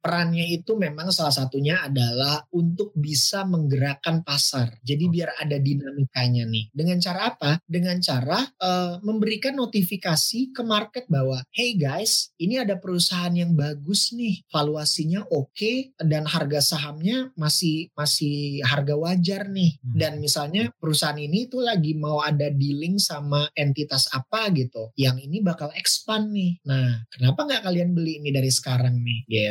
perannya 0.00 0.46
itu 0.50 0.74
memang 0.74 1.10
salah 1.14 1.34
satunya 1.34 1.84
adalah 1.86 2.42
untuk 2.54 2.90
bisa 2.94 3.46
menggerakkan 3.46 4.26
pasar. 4.26 4.74
Jadi 4.82 5.06
biar 5.10 5.38
ada 5.38 5.56
dinamikanya 5.58 6.44
nih. 6.48 6.70
Dengan 6.74 6.98
cara 7.00 7.20
apa? 7.34 7.50
Dengan 7.64 7.98
cara 8.02 8.42
uh, 8.42 8.98
memberikan 9.02 9.54
notifikasi 9.58 10.54
ke 10.54 10.62
market 10.66 11.06
bahwa 11.06 11.40
hey 11.54 11.78
guys, 11.78 12.34
ini 12.40 12.58
ada 12.58 12.78
perusahaan 12.78 13.32
yang 13.32 13.54
bagus 13.54 14.10
nih, 14.14 14.42
valuasinya 14.50 15.26
oke 15.30 15.54
okay, 15.54 15.94
dan 16.00 16.26
harga 16.26 16.60
sahamnya 16.74 17.30
masih 17.38 17.90
masih 17.94 18.60
harga 18.66 18.94
wajar 18.98 19.48
nih. 19.50 19.78
Hmm. 19.80 19.94
Dan 19.94 20.12
misalnya 20.18 20.70
perusahaan 20.78 21.18
ini 21.18 21.46
tuh 21.46 21.62
lagi 21.62 21.94
mau 21.94 22.20
ada 22.20 22.50
dealing 22.50 22.98
sama 22.98 23.46
entitas 23.54 24.10
apa 24.10 24.50
gitu. 24.54 24.90
Yang 24.98 25.30
ini 25.30 25.38
bakal 25.40 25.70
expand 25.78 26.34
nih. 26.34 26.58
Nah, 26.66 27.06
kenapa 27.10 27.46
nggak 27.46 27.62
kalian 27.64 27.90
beli 27.94 28.22
ini 28.22 28.30
dari 28.34 28.50
sekarang 28.50 28.98
nih? 29.00 29.20
gitu. 29.28 29.43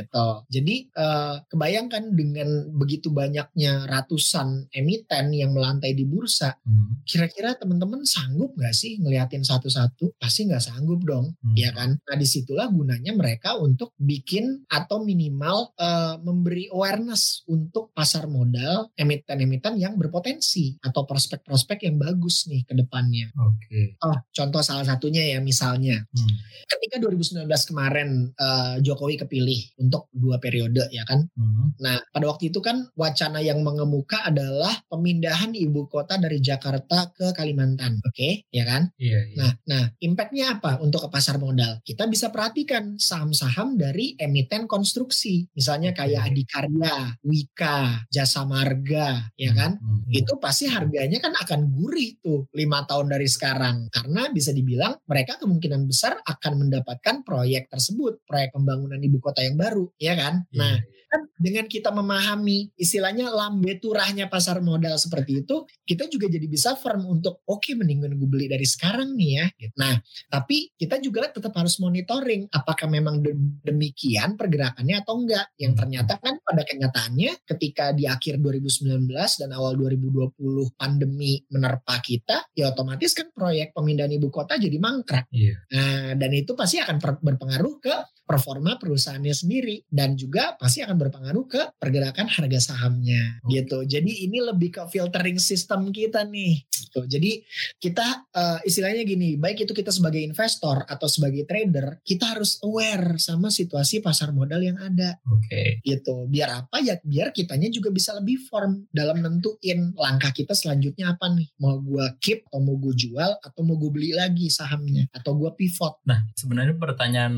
Jadi 0.50 0.90
uh, 0.98 1.44
kebayangkan 1.46 2.16
dengan 2.16 2.50
begitu 2.74 3.14
banyaknya 3.14 3.86
ratusan 3.86 4.72
emiten 4.74 5.30
yang 5.36 5.54
melantai 5.54 5.94
di 5.94 6.08
bursa, 6.08 6.56
hmm. 6.64 7.06
kira-kira 7.06 7.54
teman-teman 7.60 8.02
sanggup 8.08 8.56
nggak 8.58 8.74
sih 8.74 8.98
ngeliatin 8.98 9.46
satu-satu? 9.46 10.18
Pasti 10.18 10.50
nggak 10.50 10.64
sanggup 10.64 11.06
dong, 11.06 11.36
hmm. 11.38 11.56
ya 11.56 11.70
kan? 11.76 11.96
Nah 11.98 12.16
di 12.18 12.28
situlah 12.28 12.68
gunanya 12.70 13.14
mereka 13.14 13.56
untuk 13.60 13.94
bikin 14.00 14.66
atau 14.70 15.06
minimal 15.06 15.76
uh, 15.78 16.18
memberi 16.22 16.72
awareness 16.74 17.46
untuk 17.46 17.94
pasar 17.94 18.26
modal 18.26 18.90
emiten-emiten 18.98 19.78
yang 19.78 20.00
berpotensi 20.00 20.78
atau 20.82 21.06
prospek-prospek 21.06 21.86
yang 21.86 22.02
bagus 22.02 22.50
nih 22.50 22.66
ke 22.66 22.74
depannya. 22.74 23.30
Oke. 23.38 23.58
Okay. 23.70 23.86
Oh, 24.04 24.18
contoh 24.34 24.62
salah 24.66 24.86
satunya 24.88 25.38
ya 25.38 25.40
misalnya, 25.44 26.02
hmm. 26.02 26.36
ketika 26.68 26.98
2019 27.04 27.46
kemarin 27.70 28.10
uh, 28.38 28.78
Jokowi 28.80 29.20
kepilih 29.20 29.76
untuk 29.84 30.08
dua 30.16 30.40
periode 30.40 30.88
ya 30.90 31.04
kan. 31.04 31.28
Hmm. 31.36 31.76
Nah, 31.84 32.00
pada 32.10 32.26
waktu 32.32 32.50
itu 32.50 32.64
kan 32.64 32.88
wacana 32.96 33.44
yang 33.44 33.60
mengemuka 33.62 34.24
adalah 34.24 34.72
pemindahan 34.88 35.52
ibu 35.52 35.86
kota 35.92 36.16
dari 36.16 36.40
Jakarta 36.40 37.12
ke 37.12 37.36
Kalimantan. 37.36 38.00
Oke, 38.08 38.48
ya 38.50 38.64
kan? 38.64 38.90
Iya, 38.96 39.20
iya. 39.28 39.38
Nah, 39.38 39.52
nah, 39.68 39.84
impactnya 40.00 40.60
apa 40.60 40.80
untuk 40.80 41.08
ke 41.08 41.10
pasar 41.12 41.38
modal? 41.42 41.84
Kita 41.84 42.08
bisa 42.08 42.30
perhatikan 42.30 42.96
saham-saham 42.96 43.76
dari 43.76 44.16
emiten 44.16 44.66
konstruksi, 44.66 45.52
misalnya 45.54 45.92
kayak. 45.92 46.22
Adikarya, 46.24 47.20
Wika, 47.26 48.06
Jasa 48.08 48.46
Marga, 48.46 49.34
ya 49.34 49.52
kan? 49.52 49.82
Hmm. 49.82 50.06
Itu 50.14 50.38
pasti 50.38 50.70
harganya 50.70 51.18
kan 51.18 51.34
akan 51.34 51.74
gurih 51.74 52.22
tuh 52.22 52.46
lima 52.54 52.86
tahun 52.86 53.10
dari 53.18 53.26
sekarang, 53.26 53.90
karena 53.90 54.30
bisa 54.30 54.54
dibilang 54.54 54.94
mereka 55.10 55.42
kemungkinan 55.42 55.90
besar 55.90 56.22
akan 56.22 56.54
mendapatkan 56.64 57.26
proyek 57.26 57.66
tersebut, 57.68 58.22
proyek 58.30 58.54
pembangunan 58.54 59.02
ibu 59.02 59.18
kota 59.18 59.42
yang 59.42 59.58
baru, 59.58 59.73
ya 59.98 60.14
kan? 60.14 60.46
Iya, 60.50 60.60
Nah, 60.60 60.76
iya. 60.80 60.92
kan 61.14 61.22
dengan 61.38 61.66
kita 61.70 61.94
memahami 61.94 62.74
istilahnya 62.74 63.30
lambe 63.30 63.78
turahnya 63.78 64.26
pasar 64.26 64.58
modal 64.66 64.98
seperti 64.98 65.46
itu, 65.46 65.62
kita 65.86 66.10
juga 66.10 66.26
jadi 66.26 66.50
bisa 66.50 66.74
firm 66.74 67.06
untuk 67.06 67.46
oke 67.46 67.70
mendingan 67.78 68.18
gue 68.18 68.26
beli 68.26 68.50
dari 68.50 68.66
sekarang 68.66 69.14
nih 69.14 69.32
ya. 69.38 69.46
gitu. 69.62 69.78
Nah, 69.78 69.94
tapi 70.26 70.74
kita 70.74 70.98
juga 70.98 71.30
tetap 71.30 71.54
harus 71.54 71.78
monitoring 71.78 72.50
apakah 72.50 72.90
memang 72.90 73.22
de- 73.22 73.38
demikian 73.62 74.34
pergerakannya 74.34 75.06
atau 75.06 75.22
enggak. 75.22 75.54
Yang 75.62 75.74
ternyata 75.86 76.14
kan 76.18 76.34
pada 76.42 76.62
kenyataannya 76.66 77.32
ketika 77.46 77.94
di 77.94 78.10
akhir 78.10 78.42
2019 78.42 79.06
dan 79.38 79.50
awal 79.54 79.78
2020 79.78 80.34
pandemi 80.74 81.46
menerpa 81.46 82.02
kita, 82.02 82.50
ya 82.58 82.74
otomatis 82.74 83.14
kan 83.14 83.30
proyek 83.30 83.70
pemindahan 83.78 84.10
ibu 84.10 84.34
kota 84.34 84.58
jadi 84.58 84.82
mangkrak. 84.82 85.30
Iya. 85.30 85.62
Nah, 85.70 86.18
dan 86.18 86.32
itu 86.34 86.58
pasti 86.58 86.82
akan 86.82 86.98
berpengaruh 87.22 87.76
ke 87.78 87.96
performa 88.24 88.80
perusahaannya 88.80 89.36
sendiri 89.36 89.84
dan 89.92 90.16
juga 90.16 90.56
pasti 90.56 90.80
akan 90.82 90.96
berpengaruh 90.96 91.46
ke 91.46 91.62
pergerakan 91.78 92.32
harga 92.32 92.74
sahamnya 92.74 93.44
Oke. 93.44 93.60
gitu. 93.60 93.78
Jadi 93.84 94.26
ini 94.26 94.40
lebih 94.40 94.80
ke 94.80 94.84
filtering 94.88 95.38
sistem 95.38 95.92
kita 95.92 96.24
nih. 96.24 96.64
Gitu. 96.64 97.00
Jadi 97.06 97.32
kita 97.78 98.28
eh, 98.32 98.60
istilahnya 98.68 99.04
gini, 99.04 99.36
baik 99.36 99.68
itu 99.68 99.74
kita 99.76 99.92
sebagai 99.92 100.24
investor 100.24 100.88
atau 100.88 101.08
sebagai 101.12 101.44
trader, 101.44 102.00
kita 102.02 102.38
harus 102.38 102.58
aware 102.64 103.20
sama 103.20 103.52
situasi 103.52 104.00
pasar 104.00 104.32
modal 104.32 104.64
yang 104.64 104.80
ada 104.80 105.20
Oke. 105.28 105.84
gitu. 105.84 106.26
Biar 106.32 106.66
apa 106.66 106.80
ya? 106.80 106.98
Biar 107.04 107.36
kitanya 107.36 107.68
juga 107.68 107.92
bisa 107.92 108.16
lebih 108.16 108.40
firm 108.48 108.88
dalam 108.90 109.20
nentuin 109.20 109.92
langkah 110.00 110.32
kita 110.32 110.56
selanjutnya 110.56 111.14
apa 111.14 111.28
nih. 111.34 111.48
Mau 111.60 111.78
gua 111.84 112.16
keep 112.24 112.48
atau 112.48 112.62
mau 112.62 112.78
gue 112.78 112.94
jual 112.94 113.32
atau 113.42 113.62
mau 113.66 113.76
gue 113.82 113.90
beli 113.90 114.12
lagi 114.14 114.48
sahamnya 114.48 115.10
atau 115.10 115.34
gua 115.34 115.58
pivot. 115.58 116.00
Nah, 116.06 116.22
sebenarnya 116.38 116.78
pertanyaan 116.78 117.34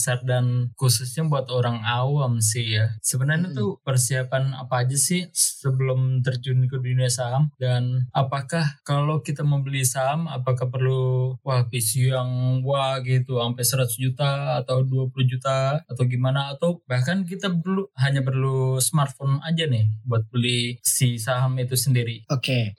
dasar 0.00 0.24
dan 0.24 0.72
khususnya 0.80 1.28
buat 1.28 1.52
orang 1.52 1.84
awam 1.84 2.40
sih 2.40 2.80
ya. 2.80 2.96
Sebenarnya 3.04 3.52
Mm-mm. 3.52 3.60
tuh 3.60 3.70
persiapan 3.84 4.56
apa 4.56 4.88
aja 4.88 4.96
sih 4.96 5.28
sebelum 5.36 6.24
terjun 6.24 6.64
ke 6.64 6.80
dunia 6.80 7.12
saham 7.12 7.52
dan 7.60 8.08
apakah 8.16 8.64
kalau 8.80 9.20
kita 9.20 9.44
membeli 9.44 9.84
saham 9.84 10.24
apakah 10.24 10.72
perlu 10.72 11.36
wah 11.44 11.68
PC 11.68 12.08
yang 12.08 12.64
wah 12.64 12.96
gitu 13.04 13.36
sampai 13.36 13.60
100 13.60 13.92
juta 14.00 14.56
atau 14.64 14.80
20 14.80 15.12
juta 15.28 15.84
atau 15.84 16.04
gimana 16.08 16.56
atau 16.56 16.80
bahkan 16.88 17.28
kita 17.28 17.52
perlu 17.52 17.92
hanya 18.00 18.24
perlu 18.24 18.80
smartphone 18.80 19.36
aja 19.44 19.68
nih 19.68 19.84
buat 20.08 20.24
beli 20.32 20.80
si 20.80 21.20
saham 21.20 21.60
itu 21.60 21.76
sendiri. 21.76 22.24
Oke, 22.32 22.72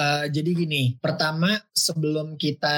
Eh, 0.00 0.26
jadi 0.32 0.50
gini, 0.56 0.96
pertama 0.96 1.60
sebelum 1.76 2.40
kita 2.40 2.76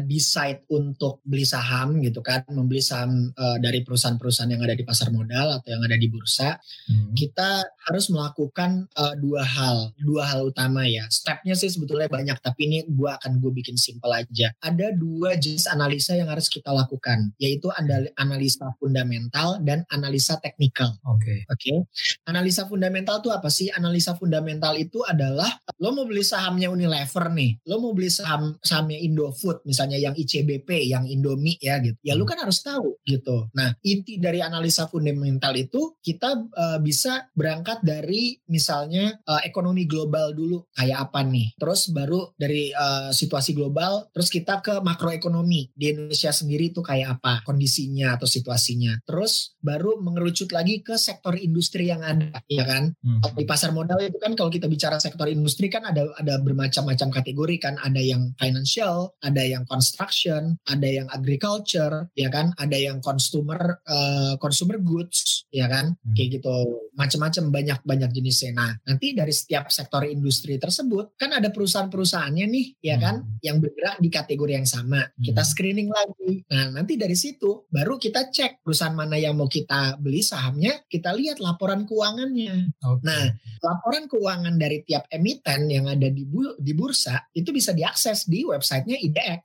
decide 0.00 0.64
untuk 0.72 1.20
beli 1.20 1.44
saham 1.44 2.00
gitu 2.00 2.24
kan, 2.24 2.40
membeli 2.48 2.80
saham 2.80 3.13
eh, 3.32 3.58
dari 3.62 3.80
perusahaan-perusahaan 3.86 4.50
yang 4.50 4.62
ada 4.62 4.76
di 4.76 4.84
pasar 4.86 5.08
modal 5.10 5.60
atau 5.60 5.68
yang 5.70 5.82
ada 5.84 5.96
di 5.96 6.06
bursa, 6.10 6.56
Hmm. 6.84 7.16
kita 7.16 7.64
harus 7.88 8.12
melakukan 8.12 8.86
eh, 8.92 9.14
dua 9.20 9.42
hal, 9.44 9.92
dua 9.96 10.28
hal 10.28 10.50
utama 10.52 10.84
ya. 10.84 11.06
Stepnya 11.08 11.56
sih 11.56 11.72
sebetulnya 11.72 12.08
banyak, 12.10 12.36
tapi 12.44 12.68
ini 12.68 12.78
gua 12.90 13.16
akan 13.20 13.40
gue 13.40 13.52
bikin 13.54 13.76
simple 13.78 14.10
aja. 14.12 14.52
Ada 14.60 14.92
dua 14.94 15.36
jenis 15.38 15.66
analisa 15.70 16.12
yang 16.16 16.28
harus 16.28 16.48
kita 16.52 16.70
lakukan, 16.70 17.32
yaitu 17.40 17.70
analisa 18.16 18.72
fundamental 18.76 19.58
dan 19.64 19.84
analisa 19.90 20.36
teknikal. 20.40 20.94
Oke. 21.08 21.44
Oke, 21.50 21.88
analisa 22.28 22.64
fundamental 22.68 23.20
itu 23.20 23.30
apa 23.32 23.48
sih? 23.48 23.68
Analisa 23.72 24.16
fundamental 24.16 24.76
itu 24.76 25.00
adalah 25.04 25.48
lo 25.80 25.92
mau 25.92 26.04
beli 26.08 26.24
sahamnya 26.24 26.68
Unilever 26.72 27.32
nih, 27.32 27.60
lo 27.68 27.80
mau 27.80 27.92
beli 27.96 28.10
saham 28.12 28.56
sahamnya 28.60 28.98
Indofood 29.00 29.64
misalnya 29.68 29.98
yang 30.00 30.14
ICBP, 30.16 30.88
yang 30.88 31.04
Indomie 31.08 31.56
ya 31.60 31.80
gitu. 31.80 31.96
Ya 32.04 32.14
lu 32.16 32.24
kan 32.24 32.40
harus 32.40 32.60
tahu 32.60 32.96
gitu. 33.04 33.48
Nah 33.54 33.76
inti 33.84 34.16
dari 34.18 34.40
analisa 34.40 34.88
fundamental 34.88 35.52
itu 35.54 35.96
kita 36.00 36.48
eh, 36.48 36.78
bisa 36.80 37.28
berangkat 37.36 37.84
dari 37.84 38.36
misalnya 38.48 39.14
eh, 39.14 39.42
ekonomi 39.46 39.84
global 39.84 40.32
dulu 40.32 40.64
kayak 40.74 41.10
apa 41.10 41.20
nih. 41.24 41.54
Terus 41.60 41.92
baru 41.92 42.32
dari 42.34 42.72
eh, 42.72 43.10
situasi 43.12 43.52
global, 43.52 44.08
terus 44.10 44.32
kita 44.32 44.64
ke 44.64 44.80
makroekonomi 44.80 45.70
di 45.76 45.92
Indonesia 45.92 46.32
sendiri 46.32 46.72
itu 46.72 46.80
kayak 46.80 47.20
apa 47.20 47.44
kondisinya 47.44 48.16
atau 48.16 48.26
situasinya. 48.26 49.04
Terus 49.04 49.54
baru 49.60 50.00
mengerucut 50.00 50.50
lagi 50.50 50.80
ke 50.80 50.96
sektor 50.96 51.36
industri 51.36 51.92
yang 51.92 52.00
ada, 52.00 52.40
ya 52.48 52.64
kan? 52.64 52.96
Hmm. 53.04 53.20
Di 53.36 53.44
pasar 53.44 53.70
modal 53.70 54.00
itu 54.00 54.16
kan 54.16 54.32
kalau 54.32 54.48
kita 54.48 54.66
bicara 54.66 54.96
sektor 54.98 55.28
industri 55.28 55.68
kan 55.68 55.84
ada 55.84 56.08
ada 56.16 56.40
bermacam-macam 56.40 57.08
kategori 57.20 57.56
kan 57.60 57.74
ada 57.80 58.00
yang 58.00 58.32
financial 58.40 59.14
ada 59.20 59.42
yang 59.42 59.64
construction 59.66 60.56
ada 60.68 60.86
yang 60.86 61.06
agriculture 61.10 62.08
ya 62.14 62.28
kan 62.30 62.54
ada 62.56 62.76
yang 62.78 62.93
consumer 63.00 63.80
eh, 63.82 64.34
consumer 64.38 64.78
goods 64.78 65.46
ya 65.48 65.66
kan 65.66 65.94
Hmm. 65.94 66.12
kayak 66.12 66.38
gitu 66.38 66.54
macam-macam 66.92 67.44
banyak 67.50 67.78
banyak 67.82 68.10
jenisnya 68.12 68.52
nah 68.52 68.70
nanti 68.82 69.14
dari 69.14 69.30
setiap 69.30 69.70
sektor 69.70 70.04
industri 70.04 70.58
tersebut 70.58 71.14
kan 71.14 71.32
ada 71.32 71.48
perusahaan-perusahaannya 71.48 72.46
nih 72.46 72.66
ya 72.82 72.96
kan 72.98 73.22
Hmm. 73.22 73.38
yang 73.40 73.56
bergerak 73.58 73.96
di 73.98 74.08
kategori 74.08 74.52
yang 74.54 74.68
sama 74.68 75.06
kita 75.16 75.40
Hmm. 75.40 75.50
screening 75.50 75.88
lagi 75.88 76.42
nah 76.46 76.70
nanti 76.72 76.94
dari 76.94 77.14
situ 77.14 77.64
baru 77.66 77.96
kita 77.96 78.28
cek 78.28 78.60
perusahaan 78.60 78.92
mana 78.92 79.16
yang 79.16 79.34
mau 79.34 79.46
kita 79.46 79.96
beli 79.96 80.20
sahamnya 80.20 80.82
kita 80.86 81.10
lihat 81.12 81.38
laporan 81.38 81.84
keuangannya 81.84 82.74
Oke. 82.84 83.02
Nah, 83.04 83.30
laporan 83.60 84.04
keuangan 84.04 84.54
dari 84.54 84.82
tiap 84.82 85.06
emiten 85.08 85.68
yang 85.68 85.86
ada 85.86 86.08
di 86.08 86.24
bu- 86.24 86.56
di 86.56 86.72
bursa 86.72 87.28
itu 87.30 87.50
bisa 87.50 87.70
diakses 87.70 88.26
di 88.26 88.44
websitenya 88.44 88.96
IDX 88.98 89.42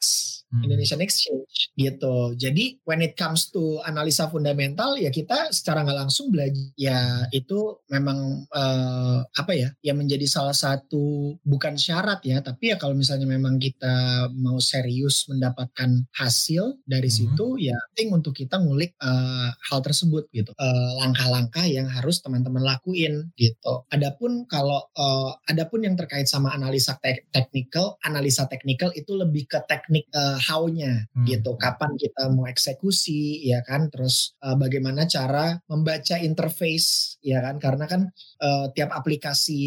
Hmm. 0.49 0.65
Indonesian 0.65 1.01
Exchange 1.01 1.69
gitu. 1.77 2.33
Jadi 2.33 2.81
when 2.83 3.05
it 3.05 3.13
comes 3.13 3.53
to 3.53 3.77
analisa 3.85 4.25
fundamental 4.29 4.97
ya 4.97 5.13
kita 5.13 5.53
secara 5.53 5.85
nggak 5.85 5.99
langsung 6.07 6.33
belajar 6.33 6.73
ya 6.73 7.29
itu 7.29 7.77
memang 7.87 8.49
eh, 8.49 9.19
apa 9.29 9.51
ya 9.53 9.69
ya 9.85 9.93
menjadi 9.93 10.25
salah 10.25 10.57
satu 10.57 11.37
bukan 11.45 11.77
syarat 11.77 12.19
ya 12.25 12.41
tapi 12.41 12.73
ya 12.73 12.77
kalau 12.81 12.97
misalnya 12.97 13.29
memang 13.29 13.61
kita 13.61 14.27
mau 14.33 14.57
serius 14.57 15.29
mendapatkan 15.29 16.05
hasil 16.17 16.81
dari 16.85 17.09
Mhm. 17.09 17.15
situ 17.15 17.45
ya 17.61 17.77
penting 17.93 18.09
untuk 18.13 18.33
kita 18.33 18.57
ngulik 18.57 18.93
eh, 18.99 19.49
hal 19.69 19.79
tersebut 19.85 20.27
gitu 20.33 20.51
Eh, 20.59 20.91
langkah-langkah 20.99 21.63
yang 21.69 21.87
harus 21.87 22.19
teman-teman 22.19 22.59
lakuin 22.65 23.31
gitu. 23.39 23.85
Adapun 23.93 24.43
kalau 24.49 24.81
eh, 24.97 25.29
adapun 25.47 25.85
yang 25.87 25.95
terkait 25.95 26.27
sama 26.27 26.51
analisa 26.51 26.97
tek- 26.99 27.29
teknikal, 27.31 27.95
analisa 28.03 28.43
teknikal 28.49 28.91
itu 28.97 29.13
lebih 29.15 29.47
ke 29.47 29.59
teknik 29.69 30.09
eh, 30.11 30.38
how-nya 30.39 31.05
Hmm. 31.13 31.27
gitu. 31.27 31.59
Kapan 31.59 31.93
kita 31.99 32.31
mau 32.31 32.47
eksekusi 32.47 33.43
ya 33.45 33.59
kan, 33.67 33.91
terus 33.91 34.33
eh, 34.39 34.55
bagaimana 34.55 35.05
cara 35.05 35.59
membaca 35.67 36.15
interface 36.17 37.19
ya 37.19 37.43
kan, 37.43 37.59
karena 37.59 37.85
kan 37.85 38.01
eh, 38.39 38.65
tiap 38.73 38.95
aplikasi 38.95 39.59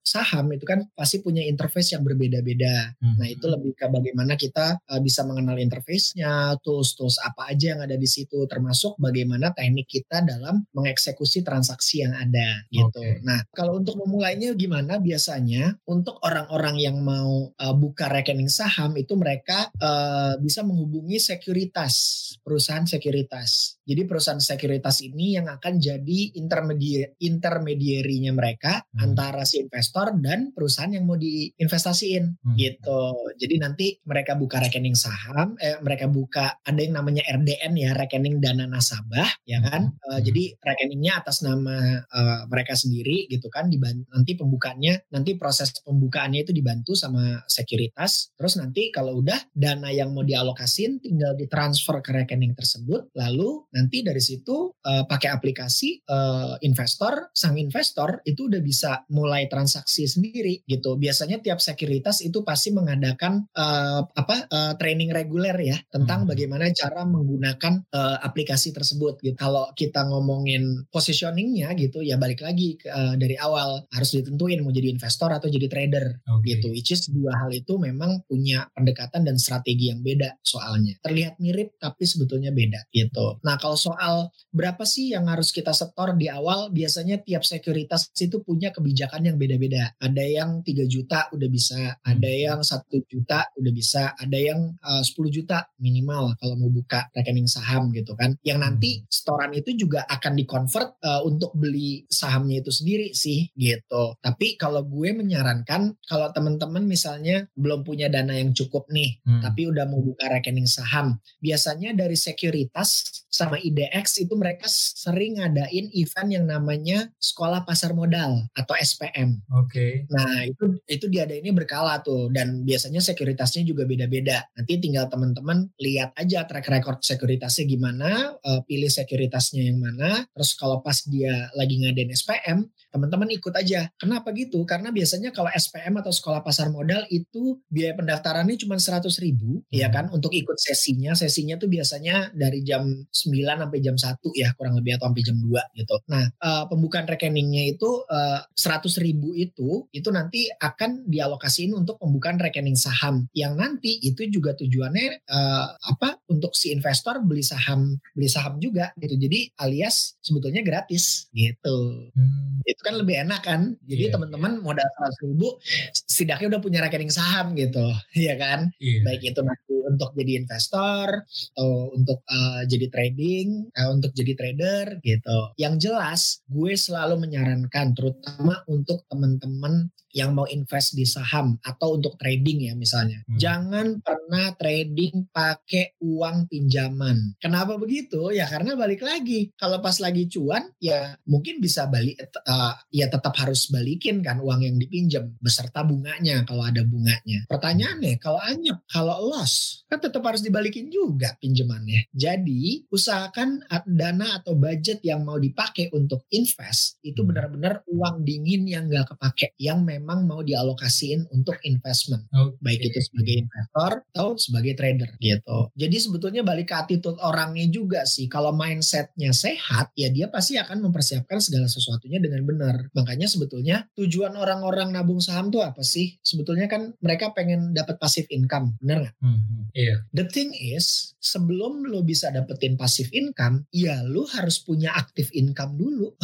saham 0.00 0.48
itu 0.54 0.64
kan 0.64 0.86
pasti 0.96 1.20
punya 1.20 1.44
interface 1.44 1.92
yang 1.92 2.02
berbeda-beda. 2.06 2.96
Hmm. 3.02 3.20
Nah 3.20 3.28
itu 3.28 3.44
lebih 3.50 3.76
ke 3.76 3.86
bagaimana 3.90 4.38
kita 4.38 4.78
uh, 4.88 5.00
bisa 5.02 5.26
mengenal 5.26 5.58
interface-nya, 5.58 6.56
tools-tools 6.62 7.18
apa 7.20 7.52
aja 7.52 7.74
yang 7.76 7.82
ada 7.82 7.98
di 7.98 8.08
situ, 8.08 8.46
termasuk 8.46 8.94
bagaimana 8.96 9.50
teknik 9.52 9.90
kita 9.90 10.22
dalam 10.22 10.62
mengeksekusi 10.72 11.42
transaksi 11.42 12.06
yang 12.06 12.14
ada 12.14 12.64
gitu. 12.70 13.02
Oke. 13.02 13.20
Nah 13.26 13.42
kalau 13.52 13.82
untuk 13.82 13.98
memulainya 13.98 14.54
gimana? 14.54 15.02
Biasanya 15.02 15.76
untuk 15.90 16.22
orang-orang 16.22 16.78
yang 16.78 16.96
mau 17.02 17.50
uh, 17.50 17.74
buka 17.74 18.06
rekening 18.08 18.48
saham 18.48 18.94
itu 18.94 19.18
mereka 19.18 19.68
uh, 19.82 20.05
bisa 20.38 20.60
menghubungi 20.62 21.18
sekuritas, 21.18 21.94
perusahaan 22.42 22.84
sekuritas. 22.84 23.78
Jadi 23.86 24.02
perusahaan 24.02 24.42
sekuritas 24.42 25.02
ini 25.02 25.38
yang 25.38 25.46
akan 25.46 25.78
jadi 25.78 26.18
intermediary 26.34 27.14
intermediary-nya 27.20 28.32
mereka 28.34 28.82
Hmm. 28.92 29.12
antara 29.12 29.46
si 29.46 29.62
investor 29.62 30.16
dan 30.18 30.50
perusahaan 30.50 30.90
yang 30.90 31.06
mau 31.06 31.14
diinvestasiin 31.14 32.24
Hmm. 32.42 32.56
gitu. 32.58 33.02
Jadi 33.38 33.54
nanti 33.60 33.86
mereka 34.04 34.34
buka 34.34 34.58
rekening 34.60 34.98
saham, 34.98 35.54
eh, 35.58 35.78
mereka 35.80 36.10
buka 36.10 36.58
ada 36.60 36.80
yang 36.80 36.98
namanya 36.98 37.22
RDN 37.26 37.72
ya, 37.76 37.90
rekening 37.94 38.42
dana 38.42 38.66
nasabah, 38.66 39.28
ya 39.46 39.62
kan. 39.62 39.92
Eh, 39.92 40.18
Hmm. 40.18 40.24
Jadi 40.26 40.42
rekeningnya 40.58 41.22
atas 41.22 41.40
nama 41.42 42.02
eh, 42.06 42.40
mereka 42.50 42.74
sendiri 42.74 43.28
gitu 43.30 43.46
kan. 43.48 43.68
Diban- 43.70 44.04
nanti 44.10 44.34
pembukaannya, 44.34 45.10
nanti 45.12 45.36
proses 45.38 45.70
pembukaannya 45.80 46.42
itu 46.42 46.52
dibantu 46.52 46.92
sama 46.96 47.42
sekuritas. 47.46 48.32
Terus 48.34 48.56
nanti 48.58 48.88
kalau 48.90 49.20
udah 49.20 49.36
dana 49.52 49.88
yang 49.96 50.12
mau 50.12 50.22
dialokasin 50.22 51.00
tinggal 51.00 51.32
ditransfer 51.32 52.04
ke 52.04 52.12
rekening 52.12 52.52
tersebut 52.52 53.08
lalu 53.16 53.64
nanti 53.72 54.04
dari 54.04 54.20
situ 54.20 54.70
uh, 54.70 55.08
pakai 55.08 55.32
aplikasi 55.32 56.04
uh, 56.04 56.60
investor 56.60 57.32
sang 57.32 57.56
investor 57.56 58.20
itu 58.28 58.52
udah 58.52 58.60
bisa 58.60 59.02
mulai 59.08 59.48
transaksi 59.48 60.04
sendiri 60.04 60.60
gitu 60.68 61.00
biasanya 61.00 61.40
tiap 61.40 61.58
sekuritas 61.64 62.20
itu 62.20 62.44
pasti 62.44 62.76
mengadakan 62.76 63.48
uh, 63.56 64.04
apa 64.04 64.36
uh, 64.52 64.72
training 64.76 65.10
reguler 65.14 65.56
ya 65.56 65.76
tentang 65.88 66.24
hmm. 66.24 66.30
bagaimana 66.30 66.68
cara 66.76 67.08
menggunakan 67.08 67.88
uh, 67.94 68.18
aplikasi 68.20 68.76
tersebut 68.76 69.22
gitu 69.24 69.36
kalau 69.38 69.70
kita 69.72 70.04
ngomongin 70.04 70.84
positioningnya 70.90 71.72
gitu 71.78 72.02
ya 72.02 72.20
balik 72.20 72.42
lagi 72.42 72.76
uh, 72.90 73.14
dari 73.14 73.38
awal 73.38 73.86
harus 73.94 74.10
ditentuin 74.12 74.60
mau 74.60 74.74
jadi 74.74 74.90
investor 74.90 75.30
atau 75.30 75.46
jadi 75.46 75.66
trader 75.70 76.06
okay. 76.26 76.58
gitu 76.58 76.74
which 76.74 76.90
is 76.92 77.06
dua 77.06 77.32
hal 77.46 77.50
itu 77.54 77.78
memang 77.78 78.26
punya 78.26 78.66
pendekatan 78.74 79.22
dan 79.22 79.36
strategi 79.38 79.85
yang 79.92 80.00
beda 80.02 80.38
soalnya 80.42 80.96
terlihat 81.04 81.38
mirip 81.38 81.76
tapi 81.76 82.02
sebetulnya 82.08 82.50
beda 82.50 82.88
gitu 82.90 83.38
nah 83.44 83.60
kalau 83.60 83.76
soal 83.76 84.32
berapa 84.50 84.82
sih 84.88 85.12
yang 85.12 85.28
harus 85.28 85.52
kita 85.52 85.76
setor 85.76 86.16
di 86.16 86.32
awal 86.32 86.72
biasanya 86.72 87.20
tiap 87.20 87.44
sekuritas 87.44 88.08
itu 88.16 88.40
punya 88.40 88.72
kebijakan 88.72 89.28
yang 89.28 89.36
beda-beda 89.36 89.92
ada 90.00 90.24
yang 90.24 90.64
3 90.64 90.88
juta 90.88 91.28
udah 91.36 91.48
bisa 91.52 92.00
ada 92.00 92.30
hmm. 92.30 92.40
yang 92.40 92.60
satu 92.64 93.04
juta 93.04 93.52
udah 93.52 93.72
bisa 93.76 94.16
ada 94.16 94.38
yang 94.40 94.72
uh, 94.80 95.04
10 95.04 95.12
juta 95.28 95.68
minimal 95.76 96.32
kalau 96.40 96.56
mau 96.56 96.72
buka 96.72 97.12
rekening 97.12 97.50
saham 97.50 97.92
gitu 97.92 98.16
kan 98.16 98.32
yang 98.40 98.64
nanti 98.64 99.04
hmm. 99.04 99.12
setoran 99.12 99.52
itu 99.52 99.76
juga 99.76 100.08
akan 100.08 100.32
dikonvert 100.40 100.96
uh, 101.04 101.20
untuk 101.28 101.52
beli 101.52 102.08
sahamnya 102.08 102.64
itu 102.64 102.72
sendiri 102.72 103.12
sih 103.12 103.52
gitu 103.52 104.16
tapi 104.24 104.56
kalau 104.56 104.80
gue 104.88 105.12
menyarankan 105.12 106.00
kalau 106.08 106.32
teman-teman 106.32 106.88
misalnya 106.88 107.44
belum 107.52 107.84
punya 107.84 108.08
dana 108.08 108.32
yang 108.32 108.56
cukup 108.56 108.88
nih 108.88 109.20
hmm. 109.20 109.44
tapi 109.44 109.68
udah 109.68 109.75
mau 109.84 110.00
buka 110.00 110.30
rekening 110.32 110.64
saham 110.64 111.20
biasanya 111.44 111.92
dari 111.92 112.16
sekuritas 112.16 113.26
sama 113.36 113.60
IDX 113.60 114.24
itu 114.24 114.32
mereka 114.32 114.64
sering 114.70 115.36
ngadain 115.36 115.92
event 115.92 116.30
yang 116.32 116.48
namanya 116.48 117.12
sekolah 117.20 117.68
pasar 117.68 117.92
modal 117.92 118.48
atau 118.56 118.72
SPM. 118.72 119.44
Oke. 119.52 119.68
Okay. 119.68 119.90
Nah 120.08 120.48
itu 120.48 120.64
itu 120.88 121.06
diadainnya 121.12 121.52
berkala 121.52 122.00
tuh 122.00 122.32
dan 122.32 122.64
biasanya 122.64 123.04
sekuritasnya 123.04 123.68
juga 123.68 123.84
beda-beda. 123.84 124.48
Nanti 124.56 124.80
tinggal 124.80 125.12
teman-teman 125.12 125.68
lihat 125.76 126.16
aja 126.16 126.48
track 126.48 126.66
record 126.72 127.04
sekuritasnya 127.04 127.68
gimana, 127.68 128.40
uh, 128.40 128.64
pilih 128.64 128.88
sekuritasnya 128.88 129.68
yang 129.68 129.82
mana. 129.82 130.24
Terus 130.32 130.56
kalau 130.56 130.80
pas 130.80 130.96
dia 131.04 131.52
lagi 131.52 131.82
ngadain 131.82 132.14
SPM, 132.14 132.64
teman-teman 132.94 133.28
ikut 133.34 133.52
aja. 133.52 133.90
Kenapa 134.00 134.32
gitu? 134.32 134.64
Karena 134.64 134.88
biasanya 134.88 135.34
kalau 135.34 135.52
SPM 135.52 136.00
atau 136.00 136.14
sekolah 136.14 136.40
pasar 136.40 136.72
modal 136.72 137.04
itu 137.10 137.60
biaya 137.68 137.92
pendaftarannya 137.92 138.56
cuma 138.56 138.78
100 138.78 139.04
ribu, 139.20 139.65
hmm. 139.70 139.78
ya 139.78 139.88
kan? 139.90 140.08
Untuk 140.12 140.32
ikut 140.32 140.58
sesinya, 140.58 141.12
sesinya 141.16 141.56
tuh 141.56 141.70
biasanya 141.70 142.30
dari 142.32 142.62
jam 142.62 142.86
9 142.86 143.10
sampai 143.34 143.78
jam 143.82 143.96
1 143.96 144.20
ya 144.36 144.48
kurang 144.54 144.78
lebih 144.78 144.98
atau 144.98 145.10
sampai 145.10 145.22
jam 145.24 145.36
2 145.38 145.78
gitu. 145.78 145.96
Nah 146.10 146.24
uh, 146.42 146.64
pembukaan 146.70 147.06
rekeningnya 147.06 147.76
itu 147.76 147.88
uh, 148.06 148.40
eh, 148.42 148.80
100 148.82 149.04
ribu 149.04 149.32
itu 149.36 149.86
itu 149.92 150.08
nanti 150.10 150.48
akan 150.50 151.06
dialokasiin 151.06 151.72
untuk 151.74 152.00
pembukaan 152.00 152.40
rekening 152.40 152.78
saham 152.78 153.28
yang 153.32 153.54
nanti 153.54 153.98
itu 154.02 154.26
juga 154.28 154.56
tujuannya 154.58 155.26
uh, 155.28 155.66
apa 155.76 156.20
untuk 156.30 156.52
si 156.54 156.72
investor 156.74 157.22
beli 157.22 157.42
saham 157.42 157.96
beli 158.12 158.28
saham 158.30 158.58
juga 158.58 158.90
gitu. 158.98 159.14
Jadi 159.16 159.52
alias 159.60 160.18
sebetulnya 160.20 160.60
gratis 160.66 161.30
gitu. 161.32 162.10
Hmm. 162.12 162.60
Itu 162.66 162.80
kan 162.82 162.94
lebih 162.98 163.22
enak 163.26 163.40
kan. 163.46 163.78
Jadi 163.86 164.10
yeah, 164.10 164.12
teman-teman 164.12 164.52
yeah. 164.58 164.62
modal 164.62 164.88
100 165.22 165.30
ribu 165.30 165.48
setidaknya 165.92 166.46
udah 166.56 166.60
punya 166.60 166.78
rekening 166.82 167.12
saham 167.12 167.54
gitu, 167.54 167.86
ya 168.26 168.34
kan? 168.34 168.70
Yeah. 168.82 169.02
Baik 169.06 169.22
itu 169.32 169.40
nanti 169.46 169.74
untuk 169.86 170.10
jadi 170.18 170.42
investor 170.42 171.22
atau 171.54 171.94
untuk 171.94 172.20
uh, 172.26 172.66
jadi 172.66 172.86
trading, 172.90 173.70
uh, 173.70 173.88
untuk 173.94 174.10
jadi 174.12 174.32
trader 174.34 174.98
gitu. 175.06 175.38
Yang 175.54 175.74
jelas, 175.88 176.20
gue 176.50 176.74
selalu 176.74 177.22
menyarankan 177.22 177.94
terutama 177.94 178.66
untuk 178.66 179.06
teman-teman 179.06 179.88
yang 180.16 180.32
mau 180.32 180.48
invest 180.48 180.96
di 180.96 181.04
saham 181.04 181.60
atau 181.60 182.00
untuk 182.00 182.16
trading 182.16 182.72
ya 182.72 182.72
misalnya. 182.72 183.20
Hmm. 183.28 183.36
Jangan 183.36 183.86
pernah 184.00 184.56
trading 184.56 185.28
pakai 185.28 186.00
uang 186.00 186.48
pinjaman. 186.48 187.36
Kenapa 187.36 187.76
begitu? 187.76 188.32
Ya 188.32 188.48
karena 188.48 188.72
balik 188.72 189.04
lagi. 189.04 189.52
Kalau 189.60 189.84
pas 189.84 190.00
lagi 190.00 190.24
cuan 190.32 190.72
ya 190.80 191.12
mungkin 191.28 191.60
bisa 191.60 191.84
balik 191.92 192.16
uh, 192.48 192.72
ya 192.88 193.12
tetap 193.12 193.36
harus 193.36 193.68
balikin 193.68 194.24
kan 194.24 194.40
uang 194.40 194.64
yang 194.64 194.80
dipinjam 194.80 195.36
beserta 195.36 195.84
bunganya 195.84 196.48
kalau 196.48 196.64
ada 196.64 196.80
bunganya. 196.80 197.44
Pertanyaannya 197.44 198.16
kalau 198.16 198.40
anyep, 198.40 198.80
kalau 198.88 199.20
loss 199.20 199.84
kan 199.84 200.00
tetap 200.00 200.24
harus 200.24 200.40
dibalikin 200.40 200.88
juga 200.88 201.36
pinjamannya. 201.36 202.08
Jadi 202.16 202.88
usahakan 202.88 203.68
dana 203.84 204.40
atau 204.40 204.56
budget 204.56 205.04
yang 205.04 205.22
mau 205.22 205.36
dipakai 205.36 205.92
untuk 205.92 206.24
invest 206.32 206.96
itu 207.04 207.20
hmm. 207.20 207.28
benar-benar 207.28 207.74
uang 207.90 208.24
dingin 208.24 208.64
yang 208.64 208.88
gak 208.88 209.12
kepake 209.12 209.52
yang 209.60 209.82
memang 209.82 210.05
memang 210.06 210.22
mau 210.22 210.38
dialokasiin 210.46 211.34
untuk 211.34 211.58
investment. 211.66 212.30
Okay. 212.30 212.62
Baik 212.62 212.80
itu 212.94 213.10
sebagai 213.10 213.34
investor 213.42 213.92
atau 214.14 214.28
sebagai 214.38 214.78
trader 214.78 215.10
gitu. 215.18 215.58
Jadi 215.74 215.96
sebetulnya 215.98 216.46
balik 216.46 216.70
ke 216.70 216.78
attitude 216.78 217.18
orangnya 217.18 217.66
juga 217.66 218.06
sih. 218.06 218.30
Kalau 218.30 218.54
mindsetnya 218.54 219.34
sehat 219.34 219.90
ya 219.98 220.14
dia 220.14 220.30
pasti 220.30 220.54
akan 220.62 220.86
mempersiapkan 220.86 221.42
segala 221.42 221.66
sesuatunya 221.66 222.22
dengan 222.22 222.46
benar. 222.46 222.86
Makanya 222.94 223.26
sebetulnya 223.26 223.90
tujuan 223.98 224.38
orang-orang 224.38 224.94
nabung 224.94 225.18
saham 225.18 225.50
tuh 225.50 225.66
apa 225.66 225.82
sih? 225.82 226.14
Sebetulnya 226.22 226.70
kan 226.70 226.94
mereka 227.02 227.34
pengen 227.34 227.74
dapat 227.74 227.98
passive 227.98 228.30
income. 228.30 228.78
Benar 228.78 229.10
nggak? 229.10 229.16
Mm 229.18 229.34
-hmm. 229.34 229.62
Iya. 229.74 229.96
The 230.14 230.30
thing 230.30 230.54
is 230.54 231.18
sebelum 231.18 231.82
lo 231.90 232.06
bisa 232.06 232.30
dapetin 232.30 232.78
passive 232.78 233.10
income 233.10 233.66
ya 233.74 234.06
lo 234.06 234.22
harus 234.30 234.62
punya 234.62 234.94
active 234.94 235.34
income 235.34 235.74
dulu. 235.74 236.14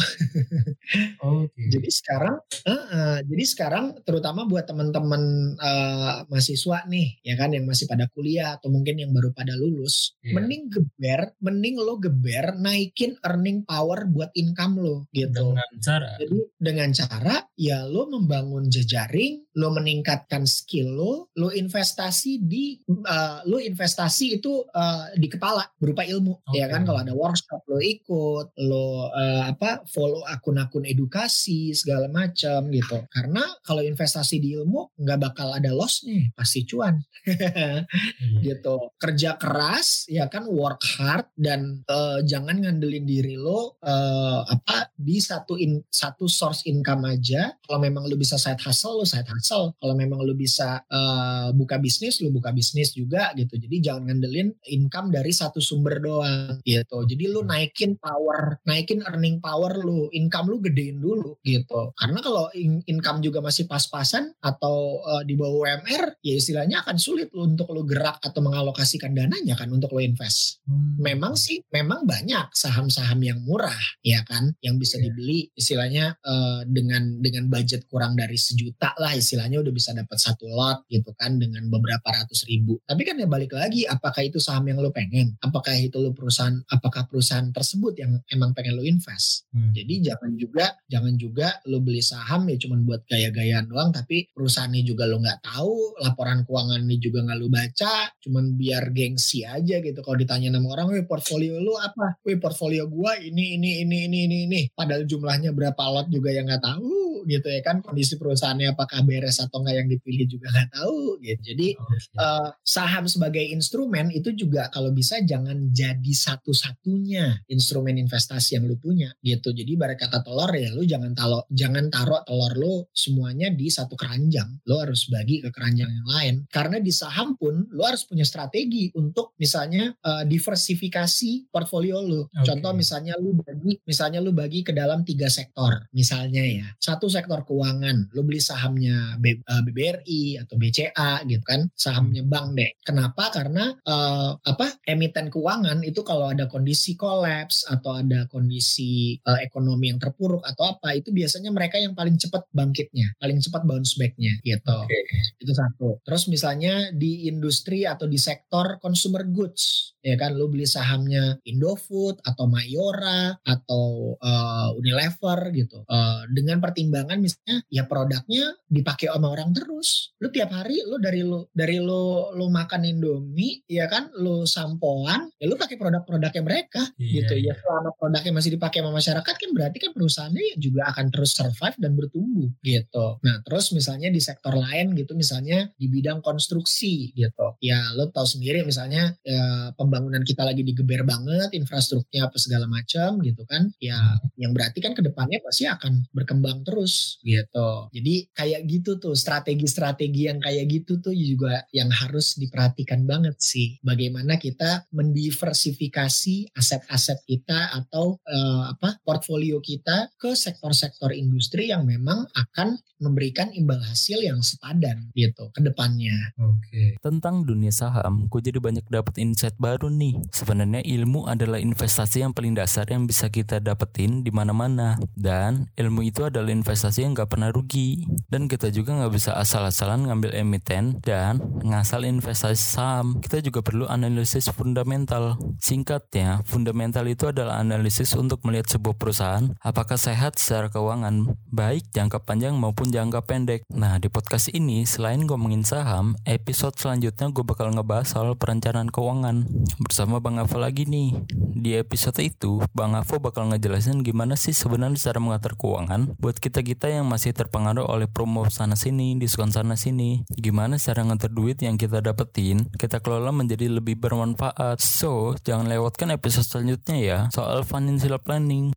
okay. 1.19 1.67
Jadi 1.67 1.89
sekarang 1.91 2.39
uh, 2.39 2.71
uh, 2.71 3.17
jadi 3.27 3.43
sekarang 3.43 3.62
sekarang 3.63 3.95
terutama 4.03 4.43
buat 4.43 4.67
teman-teman 4.67 5.55
uh, 5.55 6.27
mahasiswa 6.27 6.83
nih 6.83 7.23
ya 7.23 7.39
kan 7.39 7.55
yang 7.55 7.63
masih 7.63 7.87
pada 7.87 8.11
kuliah 8.11 8.59
atau 8.59 8.67
mungkin 8.67 8.99
yang 8.99 9.15
baru 9.15 9.31
pada 9.31 9.55
lulus 9.55 10.19
yeah. 10.19 10.35
mending 10.35 10.67
geber 10.67 11.31
mending 11.39 11.79
lo 11.79 11.95
geber 11.95 12.59
naikin 12.59 13.15
earning 13.23 13.63
power 13.63 14.03
buat 14.03 14.35
income 14.35 14.83
lo 14.83 15.07
gitu 15.15 15.55
dengan 15.55 15.71
cara 15.79 16.19
jadi 16.19 16.39
dengan 16.59 16.89
cara 16.91 17.35
ya 17.55 17.87
lo 17.87 18.11
membangun 18.11 18.67
jejaring 18.67 19.47
lo 19.55 19.71
meningkatkan 19.71 20.43
skill 20.43 20.91
lo 20.91 21.13
lo 21.39 21.47
investasi 21.47 22.43
di 22.43 22.83
uh, 22.83 23.47
lo 23.47 23.63
investasi 23.63 24.43
itu 24.43 24.59
uh, 24.59 25.07
di 25.15 25.31
kepala 25.31 25.63
berupa 25.79 26.03
ilmu 26.03 26.43
okay. 26.51 26.59
ya 26.59 26.67
kan 26.67 26.83
kalau 26.83 26.99
ada 26.99 27.15
workshop 27.15 27.63
lo 27.71 27.79
ikut 27.79 28.59
lo 28.59 29.07
uh, 29.07 29.47
apa 29.47 29.87
follow 29.87 30.27
akun-akun 30.27 30.83
edukasi 30.83 31.71
segala 31.71 32.11
macam 32.11 32.67
gitu 32.67 33.07
karena 33.07 33.52
kalau 33.61 33.85
investasi 33.85 34.41
di 34.41 34.57
ilmu 34.57 34.97
nggak 34.97 35.19
bakal 35.21 35.53
ada 35.53 35.69
loss 35.69 36.01
nih 36.07 36.33
pasti 36.33 36.65
cuan. 36.65 36.97
Hmm. 37.23 38.41
gitu. 38.47 38.89
Kerja 38.97 39.37
keras 39.37 40.09
ya 40.09 40.25
kan 40.31 40.49
work 40.49 40.81
hard 40.97 41.29
dan 41.37 41.85
uh, 41.85 42.23
jangan 42.25 42.63
ngandelin 42.63 43.05
diri 43.05 43.37
lo 43.37 43.77
uh, 43.83 44.41
apa 44.47 44.89
di 44.97 45.19
satu 45.19 45.59
in, 45.59 45.83
satu 45.85 46.25
source 46.25 46.65
income 46.65 47.05
aja. 47.05 47.53
Kalau 47.61 47.79
memang 47.83 48.07
lo 48.07 48.15
bisa 48.17 48.39
side 48.39 48.63
hustle 48.63 49.03
lo 49.03 49.05
side 49.05 49.27
hustle. 49.27 49.75
Kalau 49.77 49.93
memang 49.93 50.23
lo 50.23 50.33
bisa 50.33 50.81
uh, 50.87 51.53
buka 51.53 51.77
bisnis 51.77 52.23
lo 52.23 52.31
buka 52.33 52.49
bisnis 52.55 52.95
juga 52.95 53.35
gitu. 53.37 53.59
Jadi 53.59 53.83
jangan 53.83 54.09
ngandelin 54.09 54.49
income 54.71 55.11
dari 55.11 55.29
satu 55.35 55.59
sumber 55.59 55.99
doang 55.99 56.63
gitu. 56.63 57.03
Jadi 57.03 57.23
lo 57.29 57.43
naikin 57.43 57.99
power 57.99 58.63
naikin 58.63 59.03
earning 59.03 59.43
power 59.43 59.83
lo 59.83 60.07
income 60.15 60.47
lo 60.49 60.57
gedein 60.63 61.03
dulu 61.03 61.37
gitu. 61.43 61.91
Karena 61.99 62.19
kalau 62.23 62.47
in 62.55 62.79
income 62.87 63.19
juga 63.19 63.42
masih 63.43 63.67
pas-pasan 63.67 64.31
atau 64.39 65.03
uh, 65.03 65.23
di 65.27 65.35
bawah 65.35 65.67
UMR, 65.67 66.23
ya 66.23 66.33
istilahnya 66.39 66.87
akan 66.87 66.95
sulit 66.95 67.27
lo 67.35 67.43
untuk 67.43 67.67
lo 67.75 67.83
gerak 67.83 68.23
atau 68.23 68.39
mengalokasikan 68.39 69.11
dananya 69.11 69.59
kan 69.59 69.67
untuk 69.67 69.91
lo 69.91 69.99
invest. 69.99 70.63
Hmm. 70.63 70.95
Memang 71.03 71.35
sih, 71.35 71.59
memang 71.67 72.07
banyak 72.07 72.55
saham-saham 72.55 73.19
yang 73.19 73.43
murah, 73.43 73.75
ya 73.99 74.23
kan, 74.23 74.55
yang 74.63 74.79
bisa 74.79 74.95
yeah. 74.95 75.11
dibeli 75.11 75.39
istilahnya 75.59 76.15
uh, 76.23 76.63
dengan 76.63 77.19
dengan 77.19 77.51
budget 77.51 77.83
kurang 77.91 78.15
dari 78.15 78.39
sejuta 78.39 78.95
lah 78.95 79.11
istilahnya 79.17 79.59
udah 79.59 79.73
bisa 79.73 79.91
dapat 79.91 80.15
satu 80.15 80.47
lot 80.47 80.87
gitu 80.87 81.11
kan 81.19 81.35
dengan 81.35 81.67
beberapa 81.67 82.07
ratus 82.07 82.47
ribu. 82.47 82.79
Tapi 82.87 83.01
kan 83.03 83.19
ya 83.19 83.27
balik 83.27 83.51
lagi, 83.51 83.83
apakah 83.83 84.23
itu 84.23 84.39
saham 84.39 84.63
yang 84.69 84.79
lo 84.79 84.93
pengen? 84.95 85.35
Apakah 85.43 85.75
itu 85.75 85.99
lo 85.99 86.15
perusahaan? 86.15 86.55
Apakah 86.71 87.09
perusahaan 87.09 87.49
tersebut 87.51 87.99
yang 87.99 88.21
emang 88.31 88.55
pengen 88.55 88.79
lo 88.79 88.83
invest? 88.85 89.49
Hmm. 89.51 89.75
Jadi 89.75 90.05
jangan 90.05 90.31
juga 90.39 90.65
jangan 90.87 91.13
juga 91.19 91.59
lo 91.65 91.81
beli 91.81 91.99
saham 92.05 92.45
ya 92.47 92.57
cuma 92.61 92.77
buat 92.79 93.01
gaya-gaya 93.09 93.32
gayaan 93.33 93.65
doang 93.65 93.89
tapi 93.89 94.29
perusahaannya 94.29 94.85
juga 94.85 95.09
lo 95.09 95.17
nggak 95.19 95.41
tahu 95.41 95.97
laporan 96.05 96.45
keuangannya 96.45 96.97
juga 97.01 97.25
nggak 97.25 97.37
lo 97.41 97.47
baca 97.49 97.95
cuman 98.21 98.53
biar 98.55 98.93
gengsi 98.95 99.43
aja 99.43 99.81
gitu. 99.81 99.99
Kalau 99.99 100.17
ditanya 100.21 100.53
sama 100.53 100.67
orang 100.77 100.93
wih 100.93 101.05
portfolio 101.09 101.57
lo 101.57 101.75
apa? 101.81 102.21
Wih 102.23 102.37
portfolio 102.37 102.85
gua 102.87 103.17
ini 103.17 103.57
ini 103.57 103.81
ini 103.81 103.97
ini 104.07 104.19
ini 104.29 104.37
ini. 104.47 104.61
Padahal 104.71 105.03
jumlahnya 105.09 105.51
berapa 105.51 105.83
lot 105.89 106.07
juga 106.13 106.29
yang 106.31 106.45
nggak 106.47 106.63
tahu 106.63 107.02
gitu 107.25 107.47
ya 107.49 107.61
kan 107.63 107.79
kondisi 107.79 108.15
perusahaannya 108.19 108.73
apakah 108.75 109.01
beres 109.05 109.39
atau 109.39 109.61
enggak 109.63 109.75
yang 109.83 109.89
dipilih 109.89 110.25
juga 110.29 110.47
nggak 110.51 110.69
tahu 110.75 111.19
gitu. 111.23 111.41
Jadi 111.53 111.67
okay. 111.77 111.99
uh, 112.19 112.49
saham 112.63 113.05
sebagai 113.05 113.43
instrumen 113.43 114.09
itu 114.11 114.31
juga 114.33 114.67
kalau 114.73 114.91
bisa 114.91 115.19
jangan 115.23 115.69
jadi 115.71 116.13
satu-satunya 116.13 117.47
instrumen 117.49 117.95
investasi 117.99 118.59
yang 118.59 118.65
lu 118.67 118.75
punya 118.79 119.13
gitu. 119.21 119.51
Jadi 119.51 119.75
ibarat 119.75 119.99
kata 119.99 120.23
telur 120.25 120.51
ya 120.51 120.69
lu 120.73 120.83
jangan 120.83 121.11
taruh 121.13 121.43
jangan 121.51 121.87
taruh 121.93 122.21
telur 122.25 122.53
lu 122.57 122.75
semuanya 122.91 123.51
di 123.53 123.69
satu 123.69 123.93
keranjang. 123.93 124.63
Lu 124.67 124.79
harus 124.79 125.07
bagi 125.07 125.43
ke 125.43 125.49
keranjang 125.53 125.89
yang 125.89 126.07
lain. 126.07 126.35
Karena 126.49 126.81
di 126.81 126.89
saham 126.89 127.35
pun 127.37 127.67
lu 127.69 127.81
harus 127.83 128.03
punya 128.07 128.25
strategi 128.25 128.89
untuk 128.97 129.35
misalnya 129.37 129.93
uh, 130.03 130.23
diversifikasi 130.25 131.53
portfolio 131.53 132.01
lu. 132.01 132.21
Okay. 132.33 132.49
contoh 132.49 132.71
misalnya 132.73 133.13
lu 133.19 133.35
bagi 133.37 133.77
misalnya 133.85 134.19
lu 134.23 134.31
bagi 134.33 134.65
ke 134.65 134.71
dalam 134.73 135.05
tiga 135.05 135.29
sektor 135.29 135.85
misalnya 135.93 136.43
ya. 136.43 136.67
Satu 136.81 137.07
sektor 137.13 137.45
keuangan. 137.45 138.09
Lu 138.17 138.25
beli 138.25 138.41
sahamnya 138.41 139.21
BBRI 139.21 140.41
atau 140.41 140.57
BCA 140.57 141.21
gitu 141.29 141.43
kan. 141.45 141.69
Sahamnya 141.77 142.25
bank 142.25 142.57
deh. 142.57 142.71
Kenapa? 142.81 143.29
Karena 143.29 143.69
uh, 143.85 144.33
apa 144.41 144.81
emiten 144.89 145.29
keuangan 145.29 145.85
itu 145.85 146.01
kalau 146.01 146.33
ada 146.33 146.49
kondisi 146.49 146.97
kolaps 146.97 147.69
atau 147.69 148.01
ada 148.01 148.25
kondisi 148.27 149.17
uh, 149.23 149.39
ekonomi 149.39 149.93
yang 149.93 150.01
terpuruk 150.01 150.41
atau 150.43 150.75
apa 150.77 150.97
itu 150.97 151.13
biasanya 151.13 151.53
mereka 151.53 151.77
yang 151.77 151.93
paling 151.93 152.17
cepat 152.17 152.49
bangkitnya 152.49 153.13
paling 153.19 153.39
cepat 153.39 153.61
bounce 153.67 153.95
backnya 153.99 154.33
gitu. 154.41 154.77
Okay. 154.87 155.03
itu 155.39 155.53
satu. 155.53 155.99
Terus 156.03 156.23
misalnya 156.31 156.89
di 156.95 157.27
industri 157.29 157.85
atau 157.85 158.07
di 158.09 158.17
sektor 158.17 158.79
consumer 158.79 159.27
goods 159.27 159.93
ya 160.03 160.19
kan 160.19 160.35
lu 160.35 160.51
beli 160.51 160.67
sahamnya 160.67 161.39
Indofood 161.47 162.19
atau 162.27 162.45
Mayora 162.45 163.31
atau 163.39 164.13
uh, 164.19 164.75
Unilever 164.75 165.39
gitu. 165.55 165.87
Uh, 165.87 166.27
dengan 166.35 166.59
pertimbangan 166.59 167.02
misalnya 167.19 167.57
ya 167.67 167.83
produknya 167.87 168.55
dipakai 168.67 169.11
sama 169.11 169.27
orang 169.31 169.51
terus 169.51 170.13
lu 170.19 170.29
tiap 170.29 170.53
hari 170.53 170.79
lu 170.85 170.97
dari 170.99 171.21
lu 171.25 171.45
dari 171.51 171.77
lu 171.79 172.33
lu 172.35 172.45
makan 172.49 172.87
Indomie 172.87 173.63
ya 173.67 173.89
kan 173.91 174.11
lu 174.19 174.47
sampoan 174.47 175.31
ya 175.37 175.45
lu 175.49 175.55
pakai 175.59 175.75
produk-produknya 175.75 176.43
mereka 176.43 176.83
iya, 176.95 177.23
gitu 177.23 177.33
ya. 177.39 177.51
iya. 177.51 177.53
ya 177.53 177.61
selama 177.61 177.89
produknya 177.97 178.31
masih 178.33 178.51
dipakai 178.55 178.79
sama 178.81 178.91
masyarakat 178.95 179.33
kan 179.35 179.49
berarti 179.51 179.77
kan 179.79 179.91
perusahaannya 179.91 180.45
juga 180.57 180.81
akan 180.93 181.05
terus 181.11 181.31
survive 181.35 181.77
dan 181.79 181.91
bertumbuh 181.97 182.49
gitu 182.63 183.07
nah 183.21 183.39
terus 183.43 183.71
misalnya 183.75 184.09
di 184.09 184.21
sektor 184.23 184.53
lain 184.55 184.95
gitu 184.97 185.13
misalnya 185.13 185.69
di 185.75 185.87
bidang 185.91 186.23
konstruksi 186.23 187.11
gitu 187.13 187.47
ya 187.59 187.93
lu 187.95 188.09
tahu 188.09 188.25
sendiri 188.25 188.63
misalnya 188.63 189.13
ya, 189.25 189.73
pembangunan 189.75 190.21
kita 190.21 190.45
lagi 190.45 190.61
digeber 190.61 191.03
banget 191.03 191.51
infrastrukturnya 191.53 192.29
apa 192.29 192.37
segala 192.37 192.65
macam 192.69 193.19
gitu 193.21 193.43
kan 193.47 193.69
ya 193.81 193.97
hmm. 193.97 194.39
yang 194.39 194.51
berarti 194.51 194.79
kan 194.79 194.93
ke 194.93 195.01
depannya 195.01 195.39
pasti 195.43 195.65
akan 195.67 196.07
berkembang 196.13 196.61
terus 196.63 196.92
gitu. 197.21 197.69
Jadi 197.91 198.29
kayak 198.31 198.61
gitu 198.69 198.97
tuh 199.01 199.15
strategi-strategi 199.17 200.29
yang 200.29 200.39
kayak 200.39 200.65
gitu 200.69 200.99
tuh 200.99 201.15
juga 201.15 201.65
yang 201.73 201.89
harus 201.89 202.35
diperhatikan 202.37 203.03
banget 203.03 203.35
sih. 203.39 203.79
Bagaimana 203.81 204.37
kita 204.37 204.85
mendiversifikasi 204.93 206.53
aset-aset 206.53 207.19
kita 207.25 207.73
atau 207.83 208.17
uh, 208.23 208.73
apa 208.73 208.99
portfolio 209.01 209.59
kita 209.63 210.13
ke 210.15 210.37
sektor-sektor 210.37 211.11
industri 211.11 211.69
yang 211.73 211.83
memang 211.87 212.25
akan 212.33 212.77
memberikan 213.03 213.51
imbal 213.51 213.77
hasil 213.83 214.23
yang 214.23 214.39
sepadan 214.39 215.11
gitu 215.11 215.51
ke 215.51 215.59
depannya. 215.59 216.15
Oke. 216.39 216.55
Okay. 216.71 216.87
Tentang 217.03 217.43
dunia 217.43 217.69
saham, 217.75 218.31
gue 218.31 218.39
jadi 218.39 218.63
banyak 218.63 218.87
dapat 218.87 219.19
insight 219.19 219.59
baru 219.59 219.91
nih. 219.91 220.15
Sebenarnya 220.31 220.79
ilmu 220.79 221.27
adalah 221.27 221.59
investasi 221.59 222.23
yang 222.23 222.31
paling 222.31 222.55
dasar 222.55 222.87
yang 222.87 223.03
bisa 223.03 223.27
kita 223.27 223.59
dapetin 223.59 224.23
di 224.23 224.31
mana-mana. 224.31 224.95
Dan 225.11 225.67
ilmu 225.75 226.07
itu 226.07 226.23
adalah 226.23 226.49
investasi 226.49 227.03
yang 227.03 227.11
gak 227.11 227.35
pernah 227.35 227.51
rugi. 227.51 228.07
Dan 228.31 228.47
kita 228.47 228.71
juga 228.71 228.95
gak 228.95 229.13
bisa 229.13 229.35
asal-asalan 229.35 230.07
ngambil 230.07 230.31
emiten 230.39 231.03
dan 231.03 231.43
ngasal 231.61 232.07
investasi 232.07 232.55
saham. 232.55 233.19
Kita 233.19 233.43
juga 233.43 233.59
perlu 233.59 233.85
analisis 233.91 234.47
fundamental. 234.47 235.35
Singkatnya, 235.59 236.47
fundamental 236.47 237.03
itu 237.11 237.27
adalah 237.27 237.59
analisis 237.59 238.15
untuk 238.15 238.39
melihat 238.47 238.71
sebuah 238.71 238.95
perusahaan 238.95 239.51
apakah 239.59 239.97
sehat 239.97 240.37
secara 240.37 240.69
keuangan, 240.69 241.33
baik 241.49 241.89
jangka 241.89 242.21
panjang 242.21 242.53
maupun 242.53 242.92
jangka 242.93 243.25
pendek. 243.25 243.65
Nah, 243.73 243.97
di 243.97 244.05
podcast 244.13 244.53
ini, 244.53 244.85
selain 244.85 245.25
ngomongin 245.25 245.65
saham, 245.65 246.13
episode 246.29 246.77
selanjutnya 246.77 247.33
gue 247.33 247.41
bakal 247.41 247.73
ngebahas 247.73 248.05
soal 248.05 248.37
perencanaan 248.37 248.93
keuangan. 248.93 249.49
Bersama 249.81 250.21
Bang 250.21 250.37
Avo 250.37 250.61
lagi 250.61 250.85
nih. 250.85 251.17
Di 251.33 251.81
episode 251.81 252.21
itu, 252.21 252.61
Bang 252.77 252.93
Avo 252.93 253.17
bakal 253.17 253.49
ngejelasin 253.49 254.05
gimana 254.05 254.37
sih 254.37 254.53
sebenarnya 254.53 255.09
cara 255.09 255.17
mengatur 255.17 255.57
keuangan 255.57 256.13
buat 256.21 256.37
kita-kita 256.37 256.93
yang 256.93 257.09
masih 257.09 257.33
terpengaruh 257.33 257.89
oleh 257.89 258.05
promo 258.05 258.45
sana 258.53 258.77
sini, 258.77 259.17
diskon 259.17 259.49
sana 259.49 259.73
sini. 259.73 260.21
Gimana 260.29 260.77
cara 260.77 261.01
ngatur 261.01 261.33
duit 261.33 261.57
yang 261.65 261.81
kita 261.81 261.97
dapetin, 262.05 262.69
kita 262.77 263.01
kelola 263.01 263.33
menjadi 263.33 263.73
lebih 263.73 263.97
bermanfaat. 263.97 264.77
So, 264.77 265.33
jangan 265.41 265.65
lewatkan 265.65 266.13
episode 266.13 266.45
selanjutnya 266.45 266.97
ya, 267.01 267.17
soal 267.33 267.65
financial 267.65 268.21
planning. 268.21 268.75